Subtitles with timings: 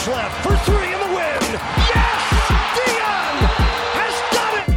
[0.00, 1.40] Seconds left for three in the win.
[1.92, 2.22] Yes!
[2.76, 3.36] Dion
[3.98, 4.68] has done it!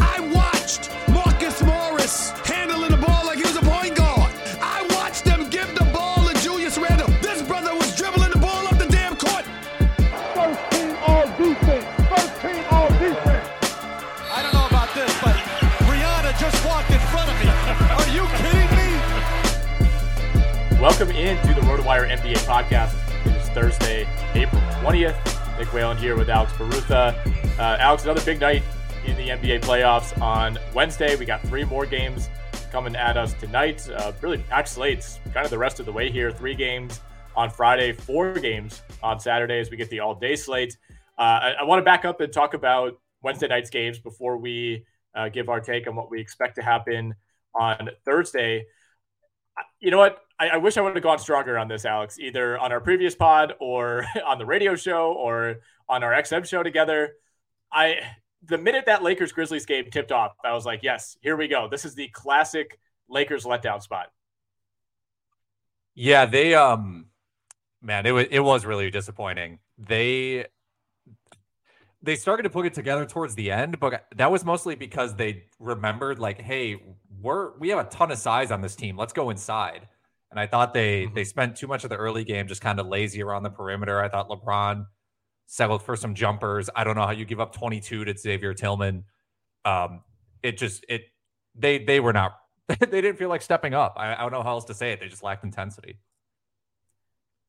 [0.00, 4.32] I watched Marcus Morris handling the ball like he was a point guard.
[4.60, 7.08] I watched them give the ball to Julius Randle.
[7.22, 9.44] This brother was dribbling the ball up the damn court.
[10.34, 11.84] First team all defense.
[12.08, 13.48] First team all defense.
[14.30, 15.36] I don't know about this, but
[15.88, 17.48] Rihanna just walked in front of me.
[17.96, 18.88] Are you kidding me?
[20.80, 23.05] Welcome into the RotoWire NBA podcast.
[23.56, 25.58] Thursday, April 20th.
[25.58, 27.16] Nick Whalen here with Alex Barutha.
[27.58, 28.62] Uh, Alex, another big night
[29.06, 31.16] in the NBA playoffs on Wednesday.
[31.16, 32.28] We got three more games
[32.70, 33.88] coming at us tonight.
[33.88, 36.30] Uh, really packed slates, kind of the rest of the way here.
[36.30, 37.00] Three games
[37.34, 40.76] on Friday, four games on Saturday as we get the all day slate.
[41.16, 44.84] Uh, I, I want to back up and talk about Wednesday night's games before we
[45.14, 47.14] uh, give our take on what we expect to happen
[47.54, 48.66] on Thursday.
[49.80, 50.25] You know what?
[50.38, 53.14] I, I, wish I would have gone stronger on this, Alex, either on our previous
[53.14, 55.56] pod or on the radio show or
[55.88, 57.14] on our XM show together.
[57.72, 57.96] I
[58.44, 61.68] the minute that Lakers Grizzlies game tipped off, I was like, yes, here we go.
[61.68, 64.12] This is the classic Lakers letdown spot.
[65.94, 67.06] Yeah, they um
[67.82, 69.58] man, it was it was really disappointing.
[69.78, 70.46] They
[72.02, 75.44] they started to put it together towards the end, but that was mostly because they
[75.58, 76.76] remembered like, hey,
[77.20, 78.96] we're we have a ton of size on this team.
[78.96, 79.88] Let's go inside.
[80.30, 81.14] And I thought they mm-hmm.
[81.14, 84.02] they spent too much of the early game just kind of lazy around the perimeter.
[84.02, 84.86] I thought LeBron
[85.46, 86.68] settled for some jumpers.
[86.74, 89.04] I don't know how you give up 22 to Xavier Tillman.
[89.64, 90.02] Um,
[90.42, 91.02] it just it
[91.54, 92.36] they they were not
[92.68, 93.94] they didn't feel like stepping up.
[93.96, 95.00] I, I don't know how else to say it.
[95.00, 95.98] They just lacked intensity.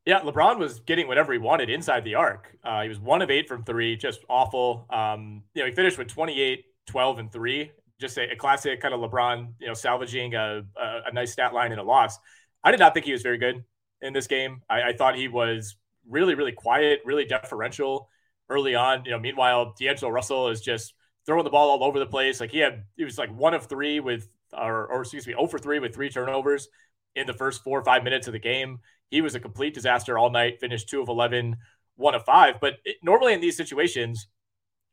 [0.06, 2.56] Yeah, LeBron was getting whatever he wanted inside the arc.
[2.64, 4.86] Uh, he was one of eight from three, just awful.
[4.90, 7.72] Um, you know, he finished with 28, 12, and three.
[8.00, 11.54] Just a, a classic kind of LeBron, you know, salvaging a, a, a nice stat
[11.54, 12.20] line in a loss.
[12.68, 13.64] I did not think he was very good
[14.02, 14.62] in this game.
[14.70, 18.10] I, I thought he was really, really quiet, really deferential
[18.50, 19.06] early on.
[19.06, 20.94] You know, meanwhile, D'Angelo Russell is just
[21.26, 22.42] throwing the ball all over the place.
[22.42, 25.48] Like he had, he was like one of three with, or, or excuse me, 0
[25.48, 26.68] for three with three turnovers
[27.16, 28.80] in the first four or five minutes of the game.
[29.12, 31.56] He was a complete disaster all night, finished two of 11,
[31.96, 32.56] one of five.
[32.60, 34.28] But it, normally in these situations,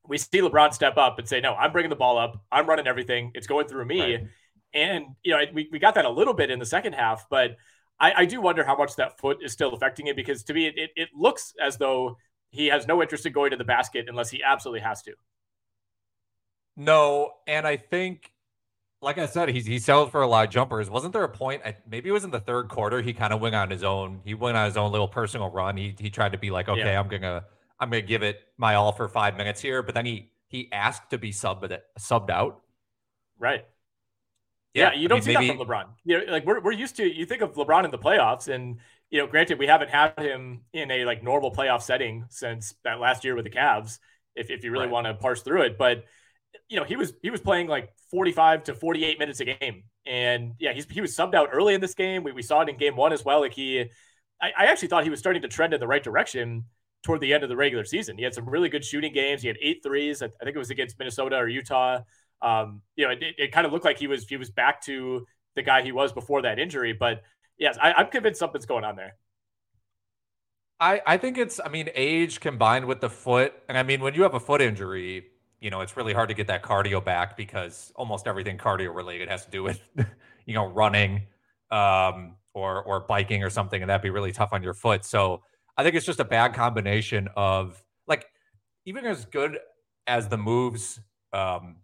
[0.06, 2.40] we see LeBron step up and say, no, I'm bringing the ball up.
[2.52, 3.32] I'm running everything.
[3.34, 4.00] It's going through me.
[4.00, 4.26] Right.
[4.74, 7.56] And, you know, we, we got that a little bit in the second half, but
[8.00, 10.66] I, I do wonder how much that foot is still affecting it because to me,
[10.66, 12.18] it, it looks as though
[12.50, 15.12] he has no interest in going to the basket unless he absolutely has to.
[16.76, 17.32] No.
[17.46, 18.32] And I think,
[19.00, 20.90] like I said, he's, he settled for a lot of jumpers.
[20.90, 21.62] Wasn't there a point?
[21.88, 23.00] maybe it was in the third quarter.
[23.00, 24.20] He kind of went on his own.
[24.24, 25.76] He went on his own little personal run.
[25.76, 26.98] He, he tried to be like, okay, yeah.
[26.98, 27.44] I'm going to,
[27.78, 29.82] I'm to give it my all for five minutes here.
[29.82, 32.62] But then he, he asked to be subbed, subbed out.
[33.38, 33.64] Right.
[34.74, 35.46] Yeah, yeah you don't I mean, see maybe...
[35.48, 35.84] that from LeBron.
[36.04, 38.78] You know, like we're we're used to you think of LeBron in the playoffs, and
[39.10, 43.00] you know, granted, we haven't had him in a like normal playoff setting since that
[43.00, 43.98] last year with the Cavs.
[44.34, 44.92] If if you really right.
[44.92, 46.04] want to parse through it, but
[46.68, 50.54] you know, he was he was playing like 45 to 48 minutes a game, and
[50.58, 52.24] yeah, he's he was subbed out early in this game.
[52.24, 53.40] We we saw it in game one as well.
[53.40, 53.80] Like he,
[54.40, 56.64] I, I actually thought he was starting to trend in the right direction
[57.02, 58.16] toward the end of the regular season.
[58.16, 59.42] He had some really good shooting games.
[59.42, 60.22] He had eight threes.
[60.22, 62.00] I, I think it was against Minnesota or Utah
[62.44, 65.26] um, you know, it, it, kind of looked like he was he was back to
[65.56, 66.92] the guy he was before that injury.
[66.92, 67.22] But
[67.58, 69.14] yes, I, I'm convinced something's going on there.
[70.78, 74.14] I, I think it's I mean age combined with the foot and I mean when
[74.14, 75.24] you have a foot injury
[75.60, 79.28] you know it's really hard to get that cardio back because almost everything cardio related
[79.28, 79.80] has to do with
[80.46, 81.28] you know running
[81.70, 85.42] um, or or biking or something and that'd be really tough on your foot so
[85.76, 88.26] I think it's just a bad combination of like
[88.84, 89.58] even as good
[90.06, 91.00] as the moves,
[91.32, 91.76] um,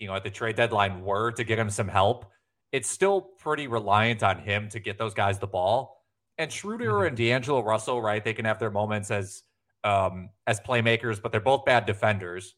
[0.00, 2.26] you know, at the trade deadline were to get him some help,
[2.72, 6.02] it's still pretty reliant on him to get those guys the ball.
[6.38, 7.06] And Schroeder mm-hmm.
[7.08, 8.24] and D'Angelo Russell, right?
[8.24, 9.42] They can have their moments as
[9.84, 12.54] um, as playmakers, but they're both bad defenders.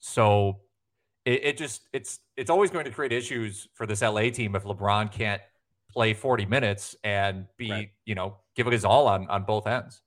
[0.00, 0.60] So
[1.24, 4.64] it, it just it's it's always going to create issues for this LA team if
[4.64, 5.40] LeBron can't
[5.90, 7.90] play 40 minutes and be, right.
[8.04, 10.02] you know, give it his all on on both ends.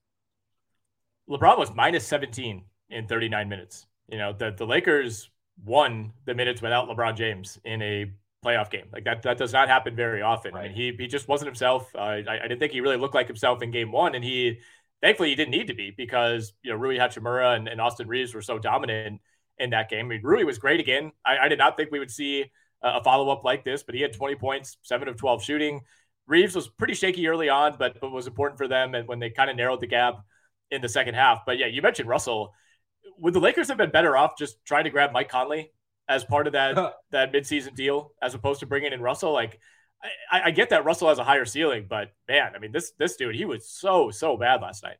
[1.29, 3.85] LeBron was minus 17 in 39 minutes.
[4.09, 5.29] You know, the the Lakers
[5.63, 8.11] won the minutes without LeBron James in a
[8.43, 8.87] playoff game.
[8.91, 10.53] Like that that does not happen very often.
[10.53, 10.65] Right.
[10.65, 11.93] I mean, he he just wasn't himself.
[11.95, 14.59] Uh, I, I didn't think he really looked like himself in game one, and he
[15.01, 18.33] thankfully he didn't need to be because you know Rui Hachimura and, and Austin Reaves
[18.33, 19.21] were so dominant
[19.57, 20.05] in that game.
[20.05, 21.11] I mean, Rui was great again.
[21.25, 22.45] I, I did not think we would see
[22.81, 25.81] a follow up like this, but he had 20 points, seven of 12 shooting.
[26.27, 29.29] Reaves was pretty shaky early on, but but was important for them and when they
[29.29, 30.15] kind of narrowed the gap
[30.71, 31.45] in the second half.
[31.45, 32.53] But yeah, you mentioned Russell.
[33.19, 35.71] Would the Lakers have been better off just trying to grab Mike Conley
[36.07, 36.75] as part of that
[37.11, 39.31] that midseason deal as opposed to bringing in Russell?
[39.31, 39.59] Like,
[40.31, 43.15] I, I get that Russell has a higher ceiling, but man, I mean this this
[43.15, 44.97] dude he was so so bad last night.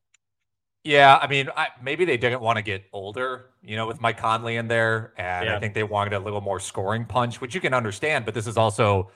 [0.83, 4.17] Yeah, I mean, I, maybe they didn't want to get older, you know, with Mike
[4.17, 5.55] Conley in there, and yeah.
[5.55, 8.25] I think they wanted a little more scoring punch, which you can understand.
[8.25, 9.09] But this is also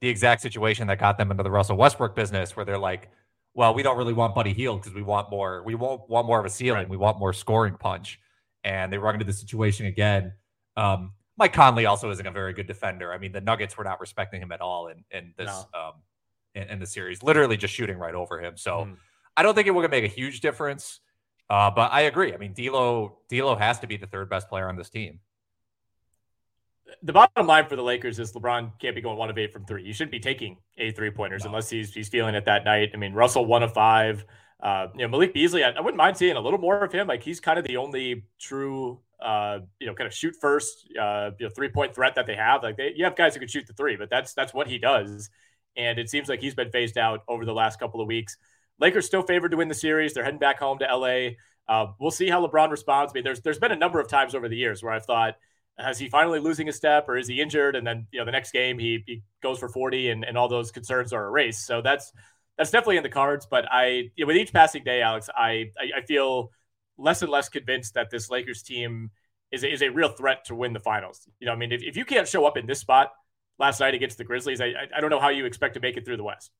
[0.00, 3.10] the exact situation that got them into the Russell Westbrook business, where they're like,
[3.54, 5.62] "Well, we don't really want Buddy Hield because we want more.
[5.62, 6.80] We won't want more of a ceiling.
[6.80, 6.88] Right.
[6.90, 8.20] We want more scoring punch."
[8.64, 10.32] And they run into the situation again.
[10.76, 13.12] Um, Mike Conley also isn't a very good defender.
[13.12, 15.80] I mean, the Nuggets were not respecting him at all in in this no.
[15.80, 15.92] um,
[16.54, 18.56] in, in, the series, literally just shooting right over him.
[18.56, 18.96] So mm.
[19.36, 21.00] I don't think it would make a huge difference.
[21.50, 22.32] Uh, but I agree.
[22.32, 25.20] I mean, D'Lo D'Lo has to be the third best player on this team.
[27.02, 29.64] The bottom line for the Lakers is LeBron can't be going one of eight from
[29.66, 29.84] three.
[29.84, 31.50] He shouldn't be taking eight three pointers no.
[31.50, 32.90] unless he's he's feeling it that night.
[32.94, 34.24] I mean, Russell one of five.
[34.64, 37.06] Uh, you know, Malik Beasley, I, I, wouldn't mind seeing a little more of him.
[37.06, 41.32] Like he's kind of the only true, uh, you know, kind of shoot first, uh,
[41.38, 42.62] you know, three point threat that they have.
[42.62, 44.78] Like they, you have guys who can shoot the three, but that's that's what he
[44.78, 45.28] does.
[45.76, 48.38] And it seems like he's been phased out over the last couple of weeks.
[48.80, 50.14] Lakers still favored to win the series.
[50.14, 51.32] They're heading back home to LA.
[51.68, 53.12] Uh, we'll see how LeBron responds.
[53.12, 55.34] I mean, there's there's been a number of times over the years where I've thought,
[55.78, 57.76] has he finally losing a step or is he injured?
[57.76, 60.48] And then you know the next game he, he goes for 40 and, and all
[60.48, 61.66] those concerns are erased.
[61.66, 62.12] So that's
[62.56, 63.46] that's definitely in the cards.
[63.50, 66.50] But I you know, with each passing day, Alex, I, I, I feel
[66.96, 69.10] less and less convinced that this Lakers team
[69.50, 71.28] is a, is a real threat to win the finals.
[71.40, 73.12] You know, I mean, if, if you can't show up in this spot
[73.58, 76.04] last night against the Grizzlies, I I don't know how you expect to make it
[76.04, 76.50] through the West.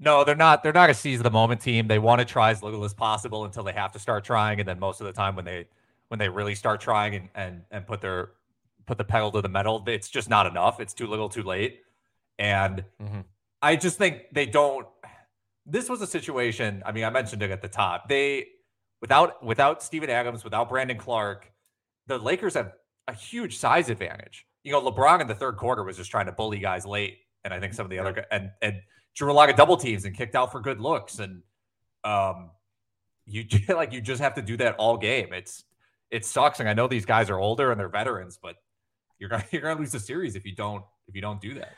[0.00, 0.62] No, they're not.
[0.62, 1.86] They're not a seize the moment team.
[1.86, 4.68] They want to try as little as possible until they have to start trying, and
[4.68, 5.66] then most of the time when they
[6.08, 8.30] when they really start trying and and and put their
[8.86, 10.80] put the pedal to the metal, it's just not enough.
[10.80, 11.82] It's too little, too late.
[12.38, 13.20] And mm-hmm.
[13.62, 14.86] I just think they don't.
[15.64, 16.82] This was a situation.
[16.84, 18.08] I mean, I mentioned it at the top.
[18.08, 18.48] They
[19.00, 21.50] without without Steven Adams, without Brandon Clarke,
[22.08, 22.72] the Lakers have
[23.06, 24.46] a huge size advantage.
[24.64, 27.54] You know, LeBron in the third quarter was just trying to bully guys late, and
[27.54, 28.80] I think some of the other and and
[29.14, 31.18] drew a lot of double teams and kicked out for good looks.
[31.18, 31.42] And
[32.04, 32.50] um,
[33.26, 35.32] you like you just have to do that all game.
[35.32, 35.64] It's
[36.10, 38.56] it sucks, and I know these guys are older and they're veterans, but
[39.18, 41.74] you're gonna you're gonna lose the series if you don't if you don't do that.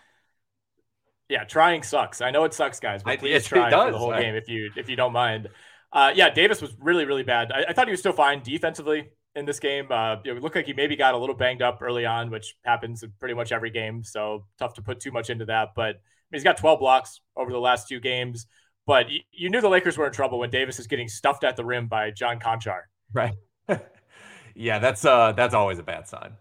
[1.29, 2.21] Yeah, trying sucks.
[2.21, 4.23] I know it sucks, guys, but please try does, for the whole right?
[4.23, 5.49] game if you if you don't mind.
[5.93, 7.53] Uh, yeah, Davis was really really bad.
[7.53, 9.87] I, I, thought he was still fine defensively in this game.
[9.91, 13.03] Uh, it looked like he maybe got a little banged up early on, which happens
[13.03, 14.05] in pretty much every game.
[14.05, 15.70] So tough to put too much into that.
[15.75, 18.46] But he's got 12 blocks over the last two games.
[18.87, 21.56] But you, you knew the Lakers were in trouble when Davis is getting stuffed at
[21.56, 22.82] the rim by John Konchar.
[23.13, 23.34] Right.
[24.55, 26.37] yeah, that's uh that's always a bad sign.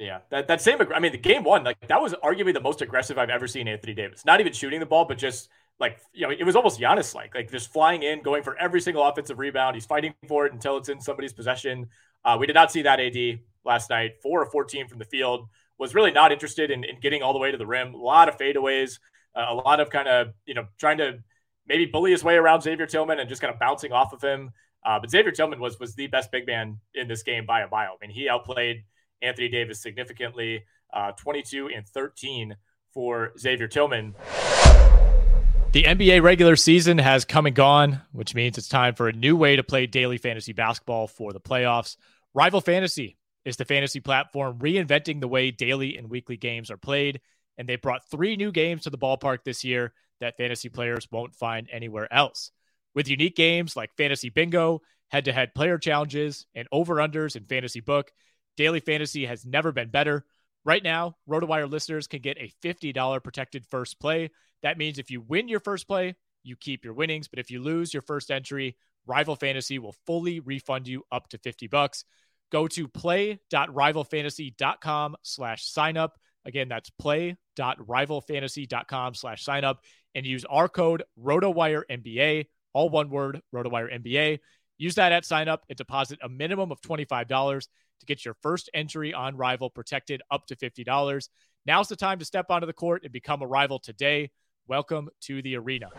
[0.00, 0.78] Yeah, that, that same.
[0.94, 3.68] I mean, the game one, like that was arguably the most aggressive I've ever seen
[3.68, 4.24] Anthony Davis.
[4.24, 7.34] Not even shooting the ball, but just like you know, it was almost Giannis like,
[7.34, 9.76] like just flying in, going for every single offensive rebound.
[9.76, 11.88] He's fighting for it until it's in somebody's possession.
[12.24, 14.12] Uh, we did not see that AD last night.
[14.22, 17.38] Four or fourteen from the field was really not interested in, in getting all the
[17.38, 17.92] way to the rim.
[17.92, 18.98] A lot of fadeaways
[19.34, 21.18] uh, a lot of kind of you know trying to
[21.66, 24.50] maybe bully his way around Xavier Tillman and just kind of bouncing off of him.
[24.84, 27.68] Uh, but Xavier Tillman was was the best big man in this game by a
[27.68, 27.96] mile.
[28.00, 28.84] I mean, he outplayed
[29.22, 32.56] Anthony Davis significantly, uh, 22 and 13
[32.92, 34.14] for Xavier Tillman.
[35.72, 39.36] The NBA regular season has come and gone, which means it's time for a new
[39.36, 41.96] way to play daily fantasy basketball for the playoffs.
[42.34, 47.20] Rival Fantasy is the fantasy platform reinventing the way daily and weekly games are played
[47.60, 51.34] and they brought three new games to the ballpark this year that fantasy players won't
[51.34, 52.52] find anywhere else.
[52.94, 57.44] With unique games like Fantasy Bingo, head to head player challenges, and over unders in
[57.44, 58.12] Fantasy Book,
[58.56, 60.24] Daily Fantasy has never been better.
[60.64, 64.30] Right now, RotoWire listeners can get a $50 protected first play.
[64.62, 67.62] That means if you win your first play, you keep your winnings, but if you
[67.62, 68.76] lose your first entry,
[69.06, 72.04] Rival Fantasy will fully refund you up to 50 bucks.
[72.52, 76.18] Go to play.rivalfantasy.com slash sign up.
[76.44, 79.80] Again, that's play.rivalfantasy.com slash sign up
[80.14, 84.38] and use our code RotoWire NBA, all one word, RotoWire NBA.
[84.80, 87.28] Use that at sign up and deposit a minimum of $25
[87.98, 91.28] to get your first entry on Rival protected up to $50.
[91.66, 94.30] Now's the time to step onto the court and become a rival today.
[94.68, 95.90] Welcome to the arena.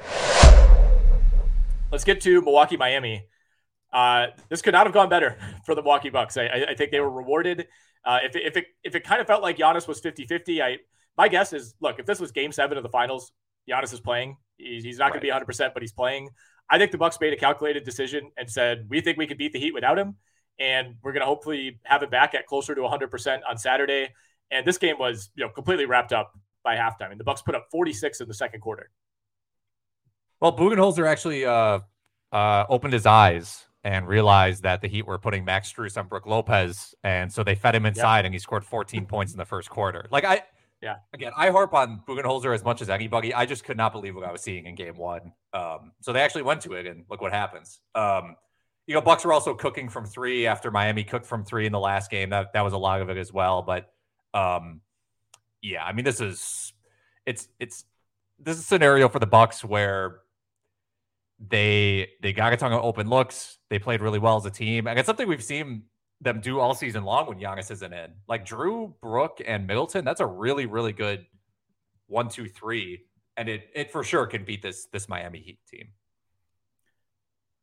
[1.92, 3.28] Let's get to Milwaukee, Miami.
[3.94, 6.36] Uh, this could not have gone better for the Milwaukee Bucks.
[6.36, 7.68] I, I think they were rewarded.
[8.04, 10.78] Uh, if, it, if it if it kind of felt like Giannis was 50-50, I
[11.20, 13.32] my guess is look, if this was game seven of the finals,
[13.70, 14.38] Giannis is playing.
[14.58, 16.30] He's, not going to be 100, percent but he's playing.
[16.72, 19.52] I think the Bucks made a calculated decision and said we think we can beat
[19.52, 20.16] the Heat without him,
[20.58, 24.08] and we're going to hopefully have it back at closer to 100 percent on Saturday.
[24.50, 26.32] And this game was you know completely wrapped up
[26.64, 28.90] by halftime, and the Bucks put up 46 in the second quarter.
[30.40, 31.80] Well, Budenholzer actually uh,
[32.32, 36.26] uh, opened his eyes and realized that the Heat were putting Max Strus on Brook
[36.26, 38.26] Lopez, and so they fed him inside, yep.
[38.26, 40.08] and he scored 14 points in the first quarter.
[40.10, 40.44] Like I,
[40.82, 43.34] yeah, again, I harp on Budenholzer as much as anybody.
[43.34, 45.32] I just could not believe what I was seeing in Game One.
[45.54, 47.82] Um, so they actually went to it, and look what happens.
[47.94, 48.36] Um,
[48.88, 51.80] you know, Bucks were also cooking from three after Miami cooked from three in the
[51.80, 52.32] last game.
[52.32, 53.62] That that was a lot of it as well.
[53.62, 53.94] But
[54.34, 54.82] um,
[55.62, 56.74] yeah, I mean, this is
[57.28, 57.86] it's it's
[58.40, 60.22] this is a scenario for the Bucks where
[61.40, 63.60] they they got a ton of open looks.
[63.70, 65.84] They played really well as a team, and it's something we've seen
[66.22, 68.12] them do all season long when Giannis isn't in.
[68.28, 71.26] Like Jrue, Brook, and Middleton, that's a really really good
[72.08, 73.06] one, two, three,
[73.38, 75.90] and it it for sure can beat this this Miami Heat team.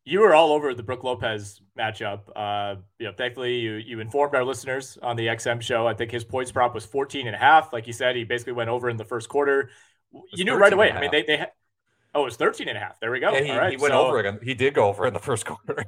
[0.05, 2.21] You were all over the Brook Lopez matchup.
[2.35, 5.87] Uh, you know, thankfully you you informed our listeners on the XM show.
[5.87, 7.73] I think his points prop was 14 and a half.
[7.73, 9.71] Like you said, he basically went over in the first quarter.
[10.33, 10.91] You knew right away.
[10.91, 11.47] I mean, they they
[12.15, 12.99] Oh, it was 13 and a half.
[13.01, 13.29] There we go.
[13.29, 14.39] And he, he went so, over again.
[14.43, 15.85] He did go over in the first quarter.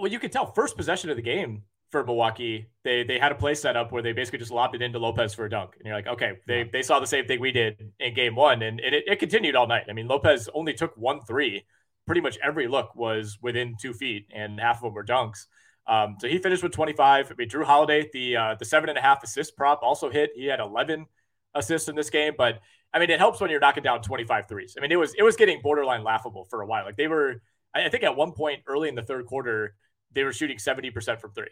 [0.00, 3.34] Well, you could tell first possession of the game for Milwaukee, they they had a
[3.34, 5.74] play set up where they basically just lobbed it into Lopez for a dunk.
[5.76, 8.62] And you're like, okay, they, they saw the same thing we did in game one.
[8.62, 9.84] And and it, it continued all night.
[9.88, 11.64] I mean, Lopez only took one three.
[12.06, 15.46] Pretty much every look was within two feet, and half of them were dunks.
[15.86, 17.30] Um, so he finished with 25.
[17.30, 20.30] I mean, Jrue Holiday, the uh, the seven and a half assist prop also hit.
[20.34, 21.06] He had 11
[21.54, 22.60] assists in this game, but
[22.94, 24.74] I mean, it helps when you're knocking down 25 threes.
[24.76, 26.84] I mean, it was it was getting borderline laughable for a while.
[26.84, 27.42] Like they were,
[27.74, 29.74] I think at one point early in the third quarter,
[30.12, 31.48] they were shooting 70% from three.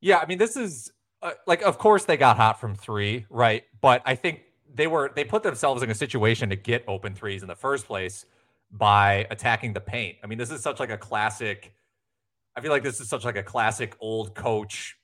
[0.00, 0.92] Yeah, I mean, this is
[1.22, 3.64] uh, like, of course they got hot from three, right?
[3.80, 4.42] But I think
[4.72, 7.86] they were they put themselves in a situation to get open threes in the first
[7.86, 8.26] place
[8.70, 10.18] by attacking the paint.
[10.22, 11.72] I mean, this is such like a classic.
[12.56, 14.96] I feel like this is such like a classic old coach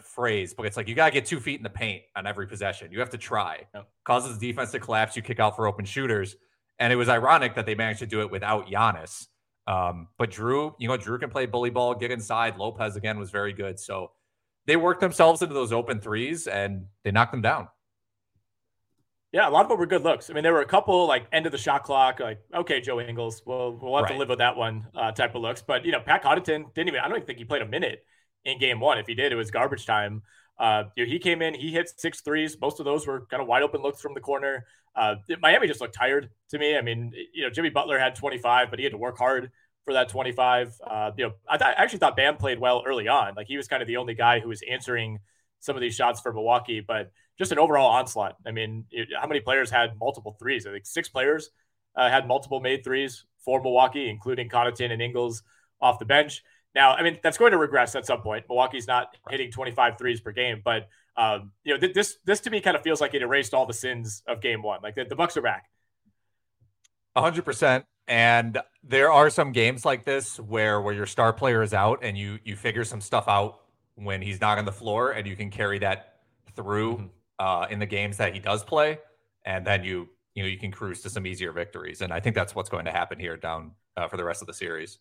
[0.00, 2.46] phrase, but it's like you got to get two feet in the paint on every
[2.46, 2.90] possession.
[2.90, 3.66] You have to try.
[3.74, 3.88] Yep.
[4.04, 5.16] Causes the defense to collapse.
[5.16, 6.36] You kick out for open shooters.
[6.78, 9.26] And it was ironic that they managed to do it without Giannis.
[9.66, 12.56] Um, but Jrue, you know, Jrue can play bully ball, get inside.
[12.56, 13.80] Lopez again was very good.
[13.80, 14.12] So
[14.66, 17.68] they worked themselves into those open threes and they knocked them down.
[19.32, 20.30] Yeah, a lot of them were good looks.
[20.30, 23.00] I mean, there were a couple like end of the shot clock, like okay, Joe
[23.00, 24.12] Ingles, we'll we'll have right.
[24.12, 25.62] to live with that one uh, type of looks.
[25.62, 27.00] But you know, Pat Connaughton didn't even.
[27.00, 28.04] I don't even think he played a minute
[28.44, 28.98] in game one.
[28.98, 30.22] If he did, it was garbage time.
[30.58, 32.56] Uh, you know, he came in, he hit six threes.
[32.60, 34.66] Most of those were kind of wide open looks from the corner.
[34.94, 36.76] Uh, Miami just looked tired to me.
[36.76, 39.50] I mean, you know, Jimmy Butler had 25, but he had to work hard
[39.84, 40.74] for that 25.
[40.86, 43.34] Uh, you know, I, th- I actually thought Bam played well early on.
[43.34, 45.18] Like he was kind of the only guy who was answering
[45.60, 48.36] some of these shots for Milwaukee, but just an overall onslaught.
[48.46, 50.66] I mean, it, how many players had multiple threes?
[50.66, 51.50] I think six players
[51.94, 55.42] uh, had multiple made threes for Milwaukee, including Connaughton and Ingles
[55.80, 56.42] off the bench.
[56.76, 58.44] Now, I mean, that's going to regress at some point.
[58.50, 62.50] Milwaukee's not hitting 25 threes per game, but um, you know, th- this this to
[62.50, 64.80] me kind of feels like it erased all the sins of game one.
[64.82, 65.70] Like the, the Bucks are back.
[67.16, 67.84] 100%.
[68.08, 72.16] And there are some games like this where where your star player is out and
[72.16, 73.62] you you figure some stuff out
[73.94, 76.18] when he's not on the floor and you can carry that
[76.54, 77.06] through mm-hmm.
[77.38, 78.98] uh, in the games that he does play
[79.44, 82.36] and then you you know you can cruise to some easier victories and I think
[82.36, 84.98] that's what's going to happen here down uh, for the rest of the series.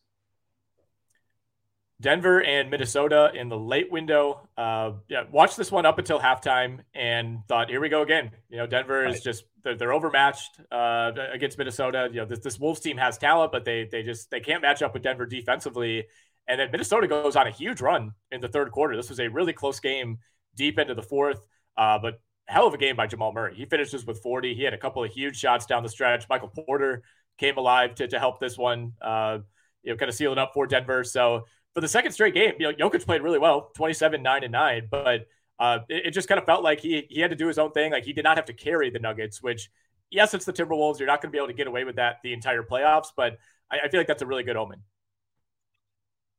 [2.01, 4.47] Denver and Minnesota in the late window.
[4.57, 8.31] Uh, yeah, watched this one up until halftime and thought, here we go again.
[8.49, 12.09] You know, Denver is just they're, they're overmatched uh, against Minnesota.
[12.11, 14.81] You know, this, this Wolves team has talent, but they they just they can't match
[14.81, 16.05] up with Denver defensively.
[16.47, 18.95] And then Minnesota goes on a huge run in the third quarter.
[18.95, 20.19] This was a really close game
[20.55, 21.47] deep into the fourth,
[21.77, 23.55] uh, but hell of a game by Jamal Murray.
[23.55, 24.53] He finishes with 40.
[24.53, 26.27] He had a couple of huge shots down the stretch.
[26.29, 27.03] Michael Porter
[27.37, 29.39] came alive to, to help this one, uh,
[29.81, 31.03] you know, kind of seal it up for Denver.
[31.03, 31.45] So
[31.75, 34.87] for the second straight game, you know, Jokic played really well, 27, 9, and 9,
[34.89, 35.27] but
[35.59, 37.71] uh, it, it, just kind of felt like he he had to do his own
[37.71, 37.91] thing.
[37.91, 39.69] Like he did not have to carry the Nuggets, which,
[40.09, 40.99] yes, it's the Timberwolves.
[40.99, 43.37] You're not going to be able to get away with that the entire playoffs, but
[43.69, 44.79] I, I feel like that's a really good omen.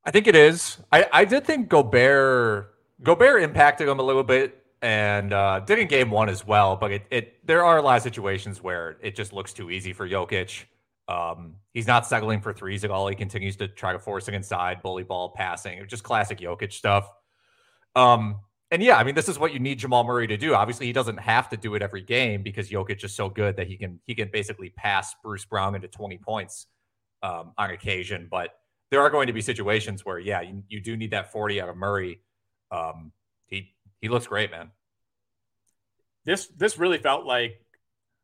[0.05, 0.79] I think it is.
[0.91, 5.89] I, I did think Gobert Gobert impacted him a little bit and uh, did in
[5.89, 6.77] game one as well.
[6.77, 9.93] But it, it there are a lot of situations where it just looks too easy
[9.93, 10.65] for Jokic.
[11.09, 13.07] Um, he's not settling for threes at all.
[13.09, 17.09] He continues to try to force it inside, bully ball, passing, just classic Jokic stuff.
[17.95, 20.55] Um, and yeah, I mean, this is what you need Jamal Murray to do.
[20.55, 23.69] Obviously, he doesn't have to do it every game because Jokic is so good that
[23.69, 26.67] he can he can basically pass Bruce Brown into 20 points
[27.23, 28.27] um, on occasion.
[28.29, 28.51] But
[28.91, 31.69] there are going to be situations where, yeah, you, you do need that 40 out
[31.69, 32.21] of Murray.
[32.73, 33.13] Um,
[33.47, 34.71] he he looks great, man.
[36.25, 37.65] This this really felt like,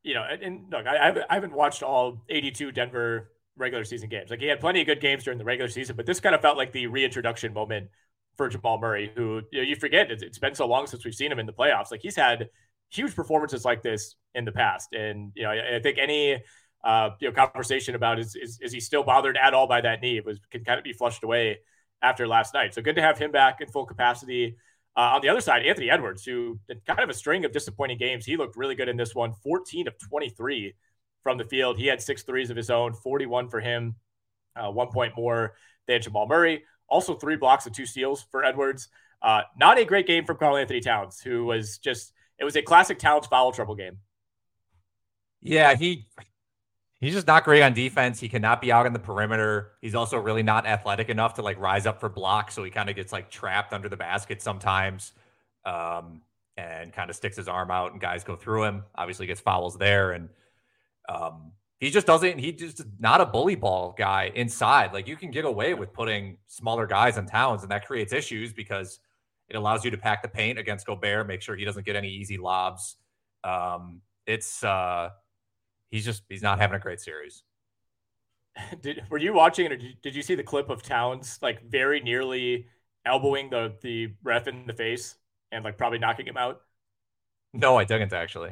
[0.02, 4.30] you know, and, and look, I, I haven't watched all 82 Denver regular season games.
[4.30, 6.40] Like he had plenty of good games during the regular season, but this kind of
[6.40, 7.88] felt like the reintroduction moment
[8.36, 11.14] for Jamal Murray, who you, know, you forget it's, it's been so long since we've
[11.14, 11.90] seen him in the playoffs.
[11.90, 12.48] Like he's had
[12.90, 16.42] huge performances like this in the past, and you know, I, I think any
[16.82, 20.00] uh, you know conversation about is, is is he still bothered at all by that
[20.00, 21.58] knee it was can kind of be flushed away
[22.02, 22.74] after last night.
[22.74, 24.56] So good to have him back in full capacity.
[24.94, 28.26] Uh, on the other side, Anthony Edwards, who kind of a string of disappointing games,
[28.26, 29.32] he looked really good in this one.
[29.42, 30.74] 14 of 23
[31.22, 31.78] from the field.
[31.78, 33.96] He had six threes of his own, 41 for him,
[34.54, 35.54] uh, one point more
[35.86, 36.64] than Jamal Murray.
[36.88, 38.88] Also, three blocks and two steals for Edwards.
[39.22, 42.98] Uh, not a great game from Karl-Anthony Towns, who was just, it was a classic
[42.98, 43.98] Towns foul trouble game.
[45.40, 46.06] Yeah, he
[47.02, 48.20] he's just not great on defense.
[48.20, 49.72] He cannot be out on the perimeter.
[49.80, 52.54] He's also really not athletic enough to like rise up for blocks.
[52.54, 55.12] So he kind of gets like trapped under the basket sometimes
[55.64, 56.22] um,
[56.56, 58.84] and kind of sticks his arm out and guys go through him.
[58.94, 60.12] Obviously gets fouls there.
[60.12, 60.28] And
[61.08, 64.92] um, he just doesn't, he just not a bully ball guy inside.
[64.92, 68.52] Like you can get away with putting smaller guys in towns and that creates issues
[68.52, 69.00] because
[69.48, 72.10] it allows you to pack the paint against Gobert, make sure he doesn't get any
[72.10, 72.96] easy lobs.
[73.42, 75.10] Um, it's, uh,
[75.92, 77.44] he's just he's not having a great series.
[78.80, 82.00] Did were you watching it or did you see the clip of Towns like very
[82.00, 82.66] nearly
[83.06, 85.14] elbowing the the ref in the face
[85.52, 86.60] and like probably knocking him out?
[87.54, 88.50] No, I didn't actually.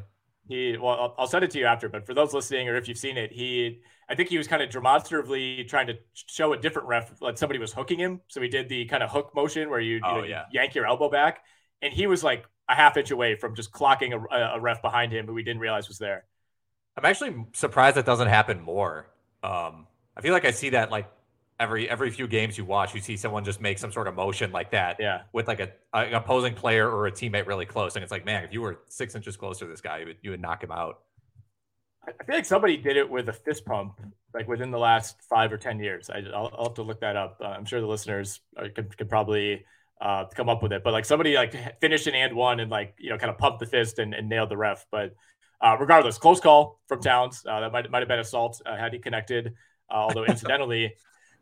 [0.48, 1.88] He well, I'll, I'll send it to you after.
[1.88, 4.62] But for those listening, or if you've seen it, he I think he was kind
[4.62, 8.20] of demonstratively trying to show a different ref, like somebody was hooking him.
[8.28, 10.44] So he did the kind of hook motion where you, oh, you know, yeah.
[10.50, 11.44] yank your elbow back,
[11.82, 15.12] and he was like a half inch away from just clocking a, a ref behind
[15.12, 16.24] him who we didn't realize was there.
[16.96, 19.06] I'm actually surprised that doesn't happen more.
[19.42, 21.10] Um, I feel like I see that like
[21.60, 24.50] every every few games you watch, you see someone just make some sort of motion
[24.50, 27.94] like that, yeah, with like a, a an opposing player or a teammate really close,
[27.94, 30.16] and it's like, man, if you were six inches closer to this guy, you would,
[30.22, 31.00] you would knock him out.
[32.06, 34.00] I feel like somebody did it with a fist pump,
[34.34, 36.10] like within the last five or ten years.
[36.10, 37.38] I, will have to look that up.
[37.40, 39.64] Uh, I'm sure the listeners uh, could, could probably
[40.00, 42.94] uh, come up with it, but like somebody like finished an and one and like
[42.98, 45.14] you know kind of pumped the fist and, and nailed the ref, but
[45.60, 47.44] uh, regardless, close call from Towns.
[47.46, 49.54] Uh, that might might have been assault uh, had he connected.
[49.90, 50.94] Uh, although incidentally,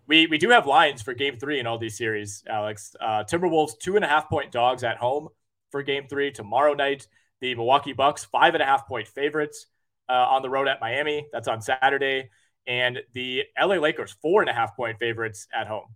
[0.07, 2.43] we we do have lines for Game Three in all these series.
[2.49, 5.29] Alex, uh, Timberwolves two and a half point dogs at home
[5.71, 7.07] for Game Three tomorrow night.
[7.41, 9.67] The Milwaukee Bucks five and a half point favorites
[10.09, 11.27] uh, on the road at Miami.
[11.33, 12.31] That's on Saturday,
[12.67, 15.95] and the LA Lakers four and a half point favorites at home.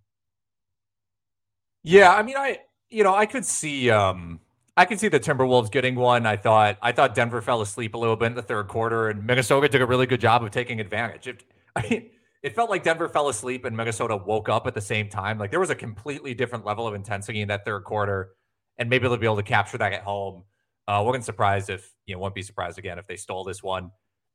[1.83, 3.91] Yeah, I mean, I you know I could see.
[3.91, 4.41] um
[4.77, 6.25] I can see the Timberwolves getting one.
[6.25, 9.27] I thought I thought Denver fell asleep a little bit in the third quarter, and
[9.27, 11.29] Minnesota did a really good job of taking advantage.
[11.29, 11.45] It,
[11.77, 12.11] I mean,
[12.43, 15.39] it felt like Denver fell asleep and Minnesota woke up at the same time.
[15.39, 18.31] Like there was a completely different level of intensity in that third quarter,
[18.79, 20.45] and maybe they'll be able to capture that at home.
[20.89, 23.91] Uh, wouldn't surprise if you know, won't be surprised again if they stole this one.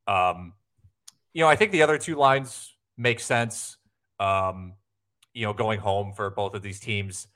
[0.08, 0.54] Um,
[1.34, 3.78] you know, I think the other two lines make sense.
[4.20, 4.74] Um,
[5.34, 7.28] you know, going home for both of these teams,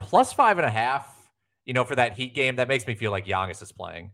[0.00, 1.15] plus five and a half
[1.66, 4.12] you know, for that Heat game, that makes me feel like Giannis is playing.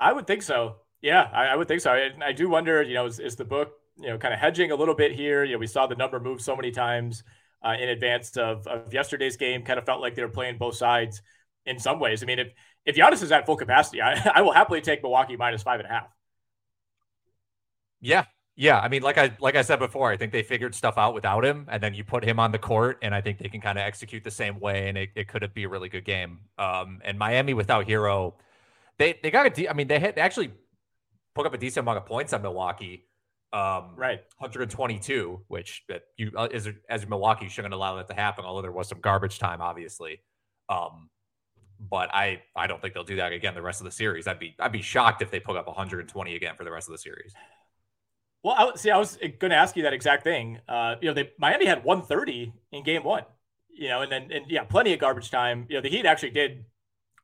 [0.00, 0.76] I would think so.
[1.02, 1.92] Yeah, I, I would think so.
[1.92, 4.70] I, I, do wonder, you know, is, is, the book, you know, kind of hedging
[4.70, 5.44] a little bit here?
[5.44, 7.22] You know, we saw the number move so many times
[7.64, 9.62] uh, in advance of, of yesterday's game.
[9.62, 11.22] Kind of felt like they were playing both sides
[11.66, 12.22] in some ways.
[12.22, 12.52] I mean, if
[12.84, 15.88] if Giannis is at full capacity, I, I will happily take Milwaukee minus five and
[15.88, 16.08] a half.
[18.00, 20.98] Yeah, yeah, I mean, like I like I said before, I think they figured stuff
[20.98, 23.48] out without him, and then you put him on the court, and I think they
[23.48, 26.04] can kind of execute the same way, and it, it could be a really good
[26.04, 26.40] game.
[26.58, 28.34] Um, and Miami without Herro,
[28.98, 30.52] they they got a de- I mean, they had they actually
[31.34, 33.06] put up a decent amount of points on Milwaukee.
[33.54, 38.14] Um, right, 122, which that you uh, as as Milwaukee you shouldn't allow that to
[38.14, 38.44] happen.
[38.44, 40.20] Although there was some garbage time, obviously.
[40.68, 41.08] Um,
[41.80, 44.26] but I I don't think they'll do that again the rest of the series.
[44.26, 46.92] I'd be I'd be shocked if they put up 120 again for the rest of
[46.92, 47.34] the series.
[48.42, 50.58] Well, I, see, I was going to ask you that exact thing.
[50.68, 53.24] Uh, you know, they Miami had 130 in game one.
[53.70, 55.66] You know, and then and yeah, plenty of garbage time.
[55.68, 56.64] You know, the Heat actually did,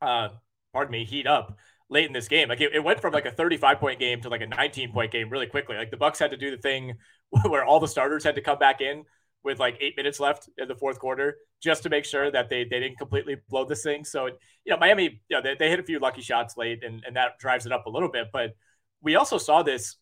[0.00, 0.28] uh,
[0.72, 1.58] pardon me, heat up
[1.90, 2.48] late in this game.
[2.48, 5.12] Like it, it went from like a 35 point game to like a 19 point
[5.12, 5.76] game really quickly.
[5.76, 6.94] Like the Bucks had to do the thing
[7.46, 9.04] where all the starters had to come back in
[9.44, 12.64] with like eight minutes left in the fourth quarter just to make sure that they,
[12.64, 14.04] they didn't completely blow this thing.
[14.04, 17.02] So, you know, Miami, you know, they, they hit a few lucky shots late and,
[17.06, 18.28] and that drives it up a little bit.
[18.32, 18.56] But
[19.00, 19.96] we also saw this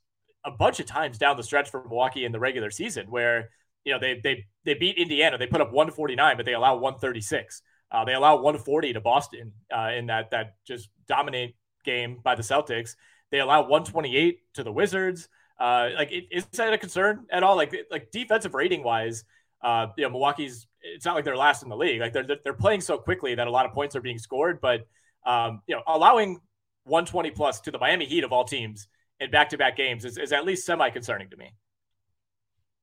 [0.46, 3.50] a bunch of times down the stretch for Milwaukee in the regular season where,
[3.84, 5.36] you know, they, they, they beat Indiana.
[5.36, 7.62] They put up 149, but they allow 136.
[7.90, 12.42] Uh, they allow 140 to Boston uh, in that, that just dominate game by the
[12.42, 12.94] Celtics.
[13.30, 15.28] They allow 128 to the Wizards.
[15.58, 17.56] Uh, like, is that a concern at all?
[17.56, 19.24] Like, like defensive rating wise,
[19.62, 20.66] uh, you know, Milwaukee's.
[20.80, 22.00] It's not like they're last in the league.
[22.00, 24.60] Like they're they're playing so quickly that a lot of points are being scored.
[24.60, 24.86] But
[25.24, 26.38] um, you know, allowing
[26.84, 28.86] 120 plus to the Miami Heat of all teams
[29.20, 31.52] in back to back games is, is at least semi concerning to me.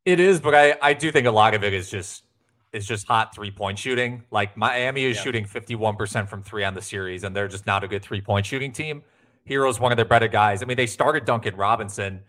[0.06, 2.24] It is, but I I do think a lot of it is just
[2.72, 4.24] is just hot three point shooting.
[4.32, 5.24] Like Miami is yeah.
[5.24, 8.46] shooting 51% from three on the series, and they're just not a good three point
[8.46, 9.04] shooting team.
[9.46, 10.64] Herro's one of their better guys.
[10.64, 12.22] I mean, they started Duncan Robinson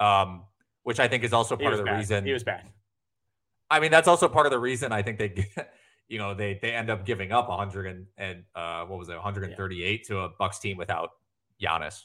[0.00, 0.44] um,
[0.82, 1.98] which I think is also part of the bad.
[1.98, 2.64] reason he was bad.
[3.70, 5.46] I mean, that's also part of the reason I think they,
[6.08, 9.14] you know, they they end up giving up 100 and, and uh, what was it,
[9.14, 10.06] 138 yeah.
[10.08, 11.10] to a Bucks team without
[11.60, 12.04] Giannis.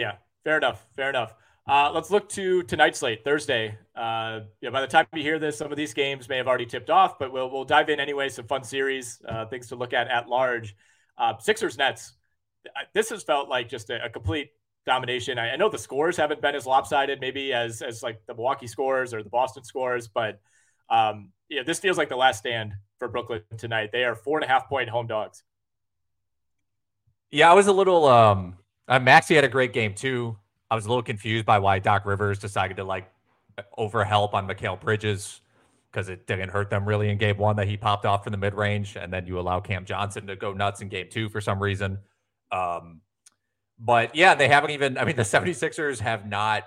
[0.00, 0.12] Yeah,
[0.44, 0.86] fair enough.
[0.96, 1.34] Fair enough.
[1.68, 3.76] Uh, let's look to tonight's slate, Thursday.
[3.94, 6.64] Uh, yeah, by the time you hear this, some of these games may have already
[6.64, 8.30] tipped off, but we'll we'll dive in anyway.
[8.30, 10.74] Some fun series, uh, things to look at at large.
[11.18, 12.14] Uh, Sixers Nets.
[12.94, 14.52] This has felt like just a, a complete
[14.86, 15.38] domination.
[15.38, 18.68] I, I, know the scores haven't been as lopsided, maybe as as like the Milwaukee
[18.68, 20.40] scores or the Boston scores, but
[20.88, 23.90] um, yeah, this feels like the last stand for Brooklyn tonight.
[23.92, 25.44] They are four and a half point home dogs.
[27.30, 28.56] Yeah, I was a little um
[28.90, 30.36] uh, Maxey had a great game too.
[30.70, 33.10] I was a little confused by why Doc Rivers decided to like
[33.78, 35.40] overhelp on Mikal Bridges
[35.90, 38.38] because it didn't hurt them really in game one that he popped off from the
[38.38, 41.40] mid range, and then you allow Cam Johnson to go nuts in game two for
[41.40, 41.98] some reason.
[42.52, 43.00] Um,
[43.78, 46.64] but yeah, they haven't even, I mean, the 76ers have not,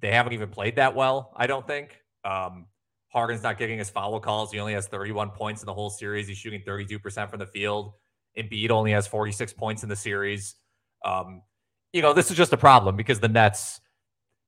[0.00, 2.00] they haven't even played that well, I don't think.
[2.24, 2.66] Um,
[3.14, 4.52] not getting his foul calls.
[4.52, 6.28] He only has 31 points in the whole series.
[6.28, 7.94] He's shooting 32% from the field.
[8.38, 10.54] Embiid only has 46 points in the series.
[11.04, 11.42] Um,
[11.92, 13.80] you know, this is just a problem because the Nets,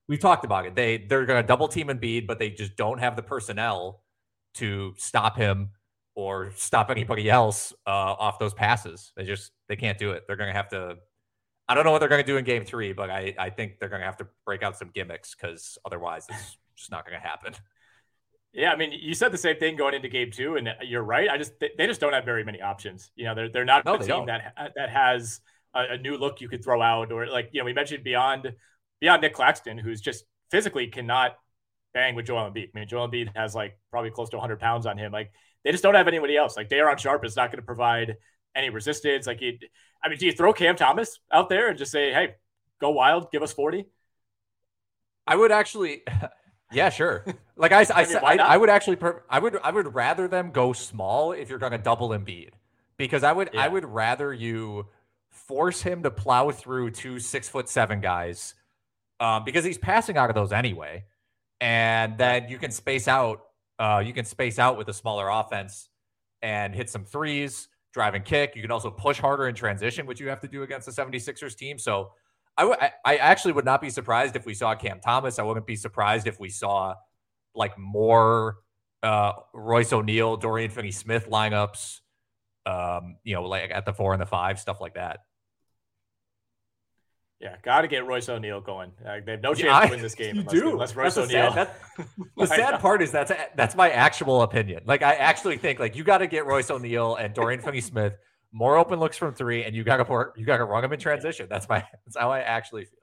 [0.08, 0.74] we've talked about it.
[0.74, 4.02] They they're going to double team and Embiid, but they just don't have the personnel
[4.54, 5.70] to stop him
[6.14, 9.12] or stop anybody else uh, off those passes.
[9.16, 10.24] They just they can't do it.
[10.26, 10.96] They're going to have to.
[11.68, 13.78] I don't know what they're going to do in Game Three, but I I think
[13.78, 17.20] they're going to have to break out some gimmicks because otherwise it's just not going
[17.20, 17.54] to happen.
[18.52, 21.30] Yeah, I mean, you said the same thing going into game two, and you're right.
[21.30, 23.10] I just they just don't have very many options.
[23.16, 24.26] You know, they're they're not no, a team don't.
[24.26, 25.40] that that has
[25.74, 28.52] a, a, new look you could throw out, or like you know we mentioned beyond
[29.00, 31.36] beyond Nic Claxton, who's just physically cannot
[31.94, 32.68] bang with Joel Embiid.
[32.74, 35.12] I mean, Joel Embiid has like probably close to 100 pounds on him.
[35.12, 35.32] Like
[35.64, 36.56] they just don't have anybody else.
[36.56, 38.16] Like Day'Ron Sharpe is not going to provide
[38.54, 39.26] any resistance.
[39.26, 39.64] Like it,
[40.02, 42.34] I mean, do you throw Cam Thomas out there and just say, "Hey,
[42.80, 43.86] go wild, give us 40"?
[45.26, 46.02] I would actually.
[46.74, 47.24] Yeah, sure.
[47.54, 48.56] Like I, I, I I.
[48.56, 51.78] Would actually, per- I would, I would rather them go small if you're going to
[51.78, 52.52] double Embiid,
[52.96, 54.86] because I would, I would rather you
[55.48, 58.54] force him to plow through two six foot seven guys,
[59.20, 61.04] um, because he's passing out of those anyway,
[61.60, 63.42] and then you can space out,
[63.78, 65.88] uh, you can space out with a smaller offense
[66.42, 68.56] and hit some threes, drive and kick.
[68.56, 71.56] You can also push harder in transition, which you have to do against the 76ers
[71.56, 71.78] team.
[71.78, 72.12] So
[72.56, 75.38] I I- I actually would not be surprised if we saw Cam Thomas.
[75.38, 76.94] I wouldn't be surprised if we saw
[77.54, 78.58] like more
[79.02, 82.00] uh, Royce O'Neale, Dorian Finney Smith lineups,
[82.66, 85.20] um, you know, like at the four and the five, stuff like that.
[87.42, 88.92] Yeah, got to get Royce O'Neale going.
[89.04, 90.70] Uh, they have no chance Yeah, I- to win this game you unless, do.
[90.70, 91.52] unless Royce That's O'Neale.
[91.52, 92.06] sad- that-
[92.38, 94.82] The sad part is that's that's my actual opinion.
[94.86, 98.14] Like I actually think like you got to get Royce O'Neale and Dorian Finney Smith
[98.52, 101.00] more open looks from three, and you got to you got to run them in
[101.00, 101.46] transition.
[101.50, 102.98] That's my that's how I actually feel.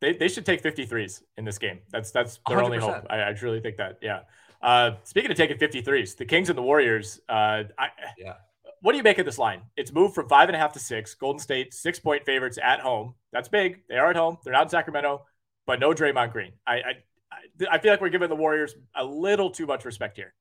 [0.00, 1.78] They, they should take 53s in this game.
[1.90, 3.06] That's that's their only hope.
[3.08, 3.98] I, I truly think that.
[4.02, 4.20] Yeah.
[4.62, 7.18] Uh, speaking of taking 53s, the Kings and the Warriors.
[7.28, 8.34] Uh, I, Yeah.
[8.82, 9.62] What do you make of this line?
[9.76, 11.14] It's moved from five and a half to six.
[11.14, 13.14] Golden State six point favorites at home.
[13.32, 13.80] That's big.
[13.88, 14.38] They are at home.
[14.44, 15.24] They're not in Sacramento,
[15.66, 16.52] but no Draymond Green.
[16.66, 16.92] I I,
[17.72, 20.34] I, feel like we're giving the Warriors a little too much respect here.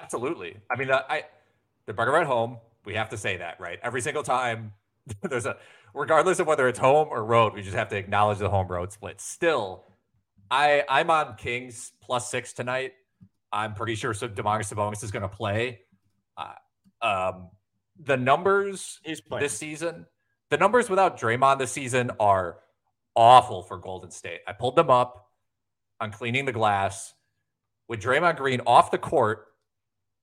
[0.00, 0.56] Absolutely.
[0.70, 1.24] I mean, I
[1.86, 2.58] they're better at home.
[2.84, 3.78] We have to say that, right?
[3.82, 4.72] Every single time
[5.22, 5.56] there's a
[5.94, 8.92] regardless of whether it's home or road, we just have to acknowledge the home road
[8.92, 9.20] split.
[9.20, 9.84] Still,
[10.50, 12.92] I I'm on Kings plus six tonight.
[13.52, 15.80] I'm pretty sure so Domantas Sabonis is going to play.
[16.36, 16.54] Uh,
[17.00, 17.50] um,
[18.02, 19.00] the numbers
[19.40, 20.06] this season,
[20.50, 22.58] the numbers without Draymond this season are
[23.14, 24.40] awful for Golden State.
[24.46, 25.28] I pulled them up
[26.00, 27.14] on cleaning the glass
[27.88, 29.46] with Draymond Green off the court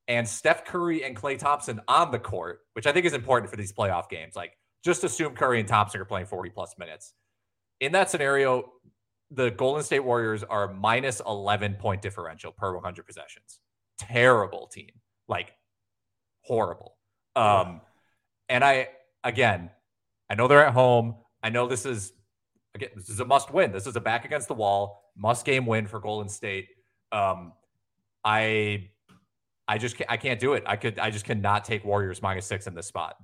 [0.07, 3.57] and Steph Curry and Klay Thompson on the court, which I think is important for
[3.57, 4.35] these playoff games.
[4.35, 7.13] Like, just assume Curry and Thompson are playing 40 plus minutes.
[7.79, 8.71] In that scenario,
[9.31, 13.59] the Golden State Warriors are minus 11 point differential per 100 possessions.
[13.99, 14.89] Terrible team.
[15.27, 15.51] Like,
[16.41, 16.95] horrible.
[17.35, 17.81] Um,
[18.47, 18.89] and I,
[19.23, 19.69] again,
[20.29, 21.15] I know they're at home.
[21.41, 22.13] I know this is,
[22.75, 23.71] again, this is a must win.
[23.71, 26.67] This is a back against the wall, must game win for Golden State.
[27.11, 27.53] Um,
[28.23, 28.89] I,
[29.67, 30.63] I just can't, I can't do it.
[30.65, 33.15] I could, I just cannot take Warriors minus six in this spot.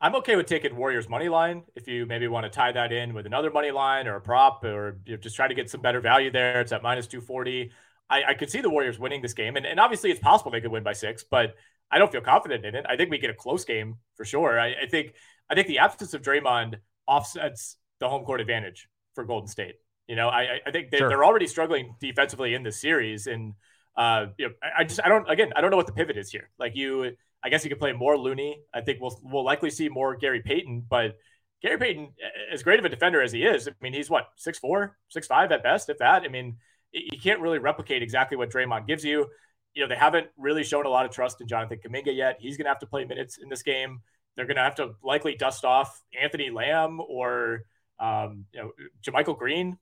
[0.00, 3.14] I'm okay with taking Warriors money line if you maybe want to tie that in
[3.14, 5.80] with another money line or a prop or you know, just try to get some
[5.80, 6.60] better value there.
[6.60, 7.72] It's at minus 240.
[8.10, 9.56] I, I could see the Warriors winning this game.
[9.56, 11.54] And, and obviously, it's possible they could win by six, but
[11.90, 12.84] I don't feel confident in it.
[12.88, 14.58] I think we get a close game for sure.
[14.58, 15.14] I, I think
[15.50, 19.76] I think the absence of Draymond offsets the home court advantage for Golden State.
[20.06, 21.08] You know, I, I- think they, Sure.
[21.08, 23.54] they're already struggling defensively in this series, and
[23.96, 26.16] uh, you know, I, I just I don't again I don't know what the pivot
[26.16, 26.50] is here.
[26.58, 28.60] Like you, I guess you could play more Looney.
[28.72, 31.16] I think we'll we'll likely see more Gary Payton, but
[31.62, 32.10] Gary Payton,
[32.52, 35.26] as great of a defender as he is, I mean, he's what six four, six
[35.26, 36.22] five at best, if that.
[36.22, 36.58] I mean,
[36.92, 39.26] you can't really replicate exactly what Draymond gives you.
[39.74, 42.38] You know, they haven't really shown a lot of trust in Jonathan Kuminga yet.
[42.40, 44.00] He's going to have to play minutes in this game.
[44.36, 47.64] They're going to have to likely dust off Anthony Lamb or
[48.00, 48.72] um, you know
[49.02, 49.78] JaMychal Green,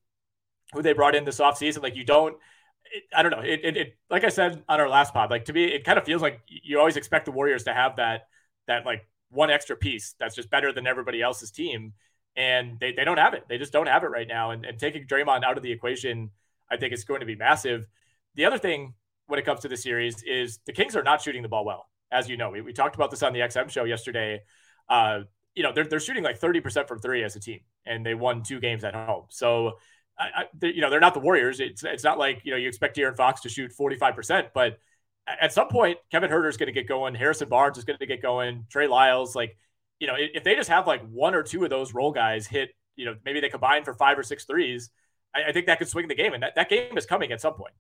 [0.73, 1.83] who they brought in this offseason.
[1.83, 2.37] Like you don't.
[2.93, 3.41] It, I don't know.
[3.41, 5.99] It, it, it, like I said on our last pod, like to me, it kind
[5.99, 8.29] of feels like you always expect the Warriors to have that
[8.67, 11.93] that like one extra piece that's just better than everybody else's team,
[12.37, 13.45] and they, they don't have it.
[13.49, 14.51] They just don't have it right now.
[14.51, 16.31] And, and taking Draymond out of the equation,
[16.71, 17.87] I think it's going to be massive.
[18.35, 18.95] The other thing
[19.27, 21.89] when it comes to the series is the Kings are not shooting the ball well,
[22.11, 22.51] as you know.
[22.51, 24.43] We, we talked about this on the XM show yesterday.
[24.89, 25.21] Uh,
[25.55, 28.43] you know, they're, they're shooting like 30% from three as a team, and they won
[28.43, 29.25] two games at home.
[29.31, 29.79] So,
[30.19, 31.61] I, I, you know, they're not the Warriors.
[31.61, 34.79] It's, it's not like, you know, you expect De'Aaron Fox to shoot 45%, but
[35.27, 37.15] at some point, Kevin Huerter is going to get going.
[37.15, 38.67] Harrison Barnes is going to get going.
[38.71, 39.57] Trey Lyles, like,
[39.99, 42.71] you know, if they just have like one or two of those role guys hit,
[42.97, 44.91] you know, maybe they combine for five or six threes,
[45.37, 46.33] I, I think that could swing the game.
[46.33, 47.75] And that, that game is coming at some point.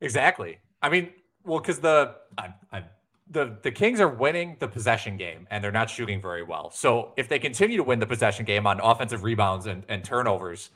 [0.00, 0.58] Exactly.
[0.82, 1.10] I mean,
[1.44, 2.84] well, because the I, I,
[3.30, 6.70] the the Kings are winning the possession game and they're not shooting very well.
[6.70, 10.70] So if they continue to win the possession game on offensive rebounds and, and turnovers,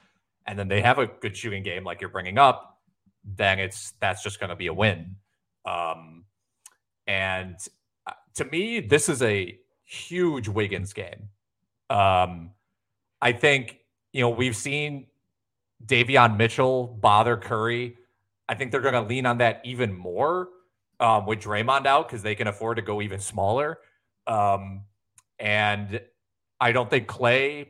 [0.46, 2.78] and then they have a good shooting game like you're bringing up,
[3.24, 5.16] then it's that's just going to be a win.
[5.66, 6.24] Um,
[7.06, 7.56] and
[8.06, 11.28] uh, to me, this is a huge Wiggins game.
[11.90, 12.50] Um,
[13.20, 13.78] I think
[14.12, 15.06] you know we've seen
[15.84, 17.96] Davion Mitchell bother Curry.
[18.48, 20.48] I think they're going to lean on that even more
[21.00, 23.78] um, with Draymond out because they can afford to go even smaller.
[24.26, 24.82] Um,
[25.38, 26.00] and
[26.60, 27.68] I don't think Klay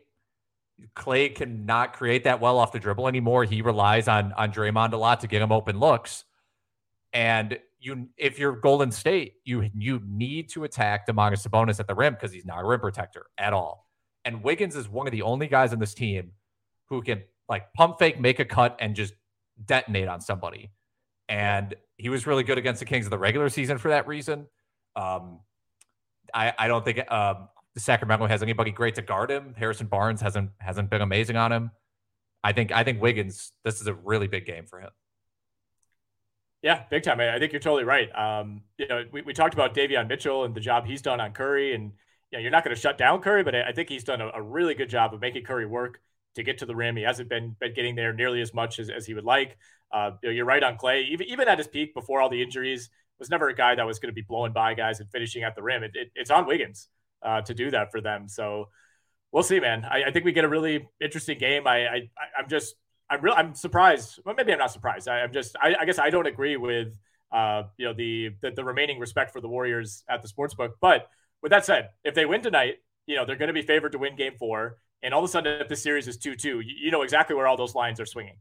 [0.97, 3.45] Klay cannot create that well off the dribble anymore.
[3.45, 6.25] He relies on on Draymond a lot to get him open looks.
[7.13, 11.95] And you, if you're Golden State, you you need to attack Domantas Sabonis at the
[11.95, 13.89] rim because he's not a rim protector at all.
[14.25, 16.33] And Wiggins is one of the only guys on this team
[16.89, 19.15] who can like pump fake, make a cut, and just
[19.65, 20.71] detonate on somebody.
[21.29, 24.47] And he was really good against the Kings in the regular season for that reason.
[24.97, 25.41] Um,
[26.33, 29.55] I, I don't think um, Sacramento has anybody great to guard him.
[29.57, 31.71] Harrison Barnes hasn't hasn't been amazing on him.
[32.43, 33.53] I think I think Wiggins.
[33.65, 34.91] This is a really big game for him.
[36.63, 37.21] Yeah, big time.
[37.21, 38.09] I, think you're totally right.
[38.17, 41.33] Um, you know, we, we talked about Davion Mitchell and the job he's done on
[41.33, 41.93] Curry, and
[42.31, 44.23] you know, you're not going to shut down Curry, but I, I think he's done
[44.23, 46.01] a, a, really good job of making Curry work
[46.35, 46.97] to get to the rim.
[46.97, 49.57] He hasn't been, been getting there nearly as much as, as he would like.
[49.93, 51.09] Uh, you're right on Klay.
[51.09, 53.99] Even even at his peak before all the injuries, was never a guy that was
[53.99, 55.83] going to be blowing by guys and finishing at the rim.
[55.83, 56.89] It, it, it's on Wiggins
[57.23, 58.29] uh, to do that for them.
[58.29, 58.69] So
[59.33, 59.85] we'll see, man.
[59.85, 61.67] I, I, think we get a really interesting game.
[61.67, 62.01] I, I
[62.39, 62.75] I'm just
[63.09, 64.21] I'm real I'm surprised.
[64.25, 65.09] Well, maybe I'm not surprised.
[65.09, 66.97] I, am just I, I, guess I don't agree with
[67.33, 70.77] uh you know the, the the remaining respect for the Warriors at the sports book.
[70.81, 71.09] But
[71.43, 73.99] with that said, if they win tonight, you know they're going to be favored to
[73.99, 76.75] win Game Four, and all of a sudden if the series is two two, you,
[76.77, 78.37] you know exactly where all those lines are swinging.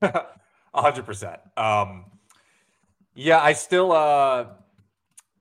[0.74, 1.40] hundred percent.
[1.56, 2.06] Um,
[3.14, 4.46] yeah, I still uh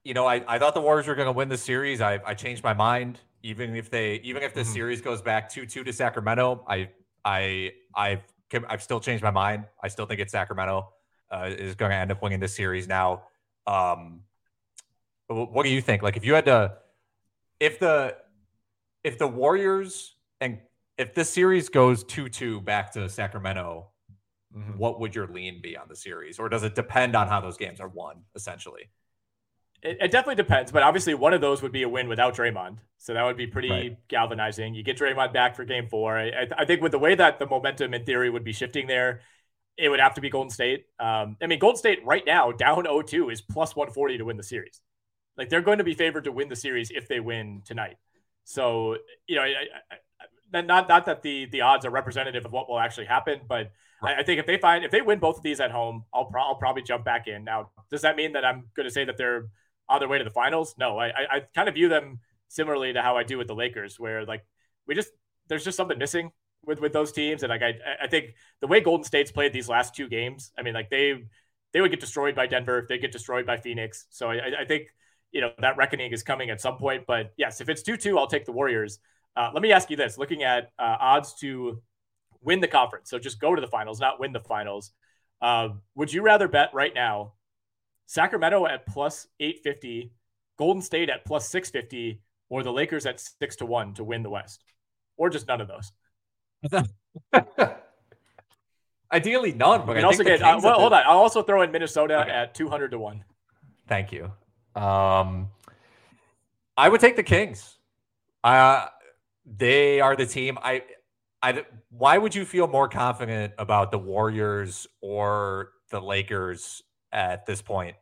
[0.04, 2.02] you know, I, I thought the Warriors were going to win the series.
[2.02, 3.20] I, I changed my mind.
[3.44, 4.74] Even if they, even if the mm-hmm.
[4.74, 6.90] series goes back two two to Sacramento, I
[7.24, 8.24] I I've
[8.68, 9.66] I've still changed my mind.
[9.82, 10.90] I still think it's Sacramento
[11.32, 13.24] uh, is going to end up winning this series now.
[13.66, 14.22] Um,
[15.28, 16.02] what do you think?
[16.02, 16.74] Like, if you had to,
[17.60, 18.18] if the
[19.04, 20.60] if the Warriors and
[20.98, 23.88] if this series goes two two back to Sacramento,
[24.56, 24.78] mm-hmm.
[24.78, 27.58] what would your lean be on the series, or does it depend on how those
[27.58, 28.24] games are won?
[28.36, 28.90] Essentially,
[29.82, 32.78] it, it, definitely depends, but obviously one of those would be a win without Draymond,
[32.98, 33.98] so that would be pretty right.
[34.10, 34.76] galvanizing.
[34.76, 36.18] You get Draymond back for Game Four.
[36.18, 39.22] I, I, think with the way that the momentum in theory would be shifting there,
[39.78, 40.86] it would have to be Golden State.
[41.00, 44.44] Um, I mean, Golden State right now down 0-2 is plus 140 to win the
[44.44, 44.82] series.
[45.38, 47.96] Like they're going to be favored to win the series if they win tonight.
[48.50, 52.80] So you know, I, not not that the the odds are representative of what will
[52.80, 54.18] actually happen, but right.
[54.18, 56.26] I, I, think if they find if they win both of these at home, I'll,
[56.26, 57.44] pro- I'll probably jump back in.
[57.44, 59.50] Now, does that mean that I'm going to say that they're
[59.88, 60.74] on their way to the finals.
[60.80, 64.00] No, I, I kind of view them similarly to how I do with the Lakers,
[64.00, 64.44] where like
[64.88, 65.10] we just
[65.48, 66.32] there's just something missing
[66.66, 69.70] with with those teams, and like I I think the way Golden State's played these
[69.70, 71.24] last two games, I mean like they
[71.74, 74.08] they would get destroyed by Denver if they get destroyed by Phoenix.
[74.10, 74.88] So I, I think
[75.32, 77.06] you know that reckoning is coming at some point.
[77.08, 79.00] But yes, if it's two two, I'll take the Warriors.
[79.36, 81.82] Uh, let me ask you this: looking at uh, odds to
[82.42, 84.92] win the conference, so just go to the finals, not win the finals.
[85.42, 87.34] Uh, would you rather bet right now
[88.10, 90.12] Sacramento at plus 850,
[90.58, 94.32] Golden State at plus 650, or the Lakers at six to one to win the
[94.32, 94.64] West,
[95.16, 95.92] or just none of those.
[99.14, 99.86] Ideally, none.
[99.86, 100.42] But I also get.
[100.42, 101.04] Uh, well, hold on.
[101.06, 102.32] I'll also throw in Minnesota okay.
[102.32, 103.24] at 200 to one.
[103.88, 104.32] Thank you.
[104.76, 105.50] Um,
[106.78, 107.78] I would take the Kings.
[108.44, 108.88] Uh,
[109.46, 110.58] they are the team.
[110.62, 110.84] I,
[111.42, 111.66] I.
[111.90, 117.96] Why would you feel more confident about the Warriors or the Lakers at this point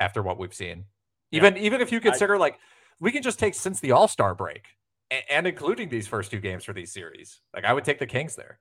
[0.00, 0.84] after what we've seen.
[1.32, 1.62] Even yeah.
[1.62, 2.58] even if you consider I, like
[3.00, 4.66] we can just take since the All Star break
[5.10, 7.40] and, and, including these first two games for these series.
[7.54, 8.58] Like I would take the Kings there.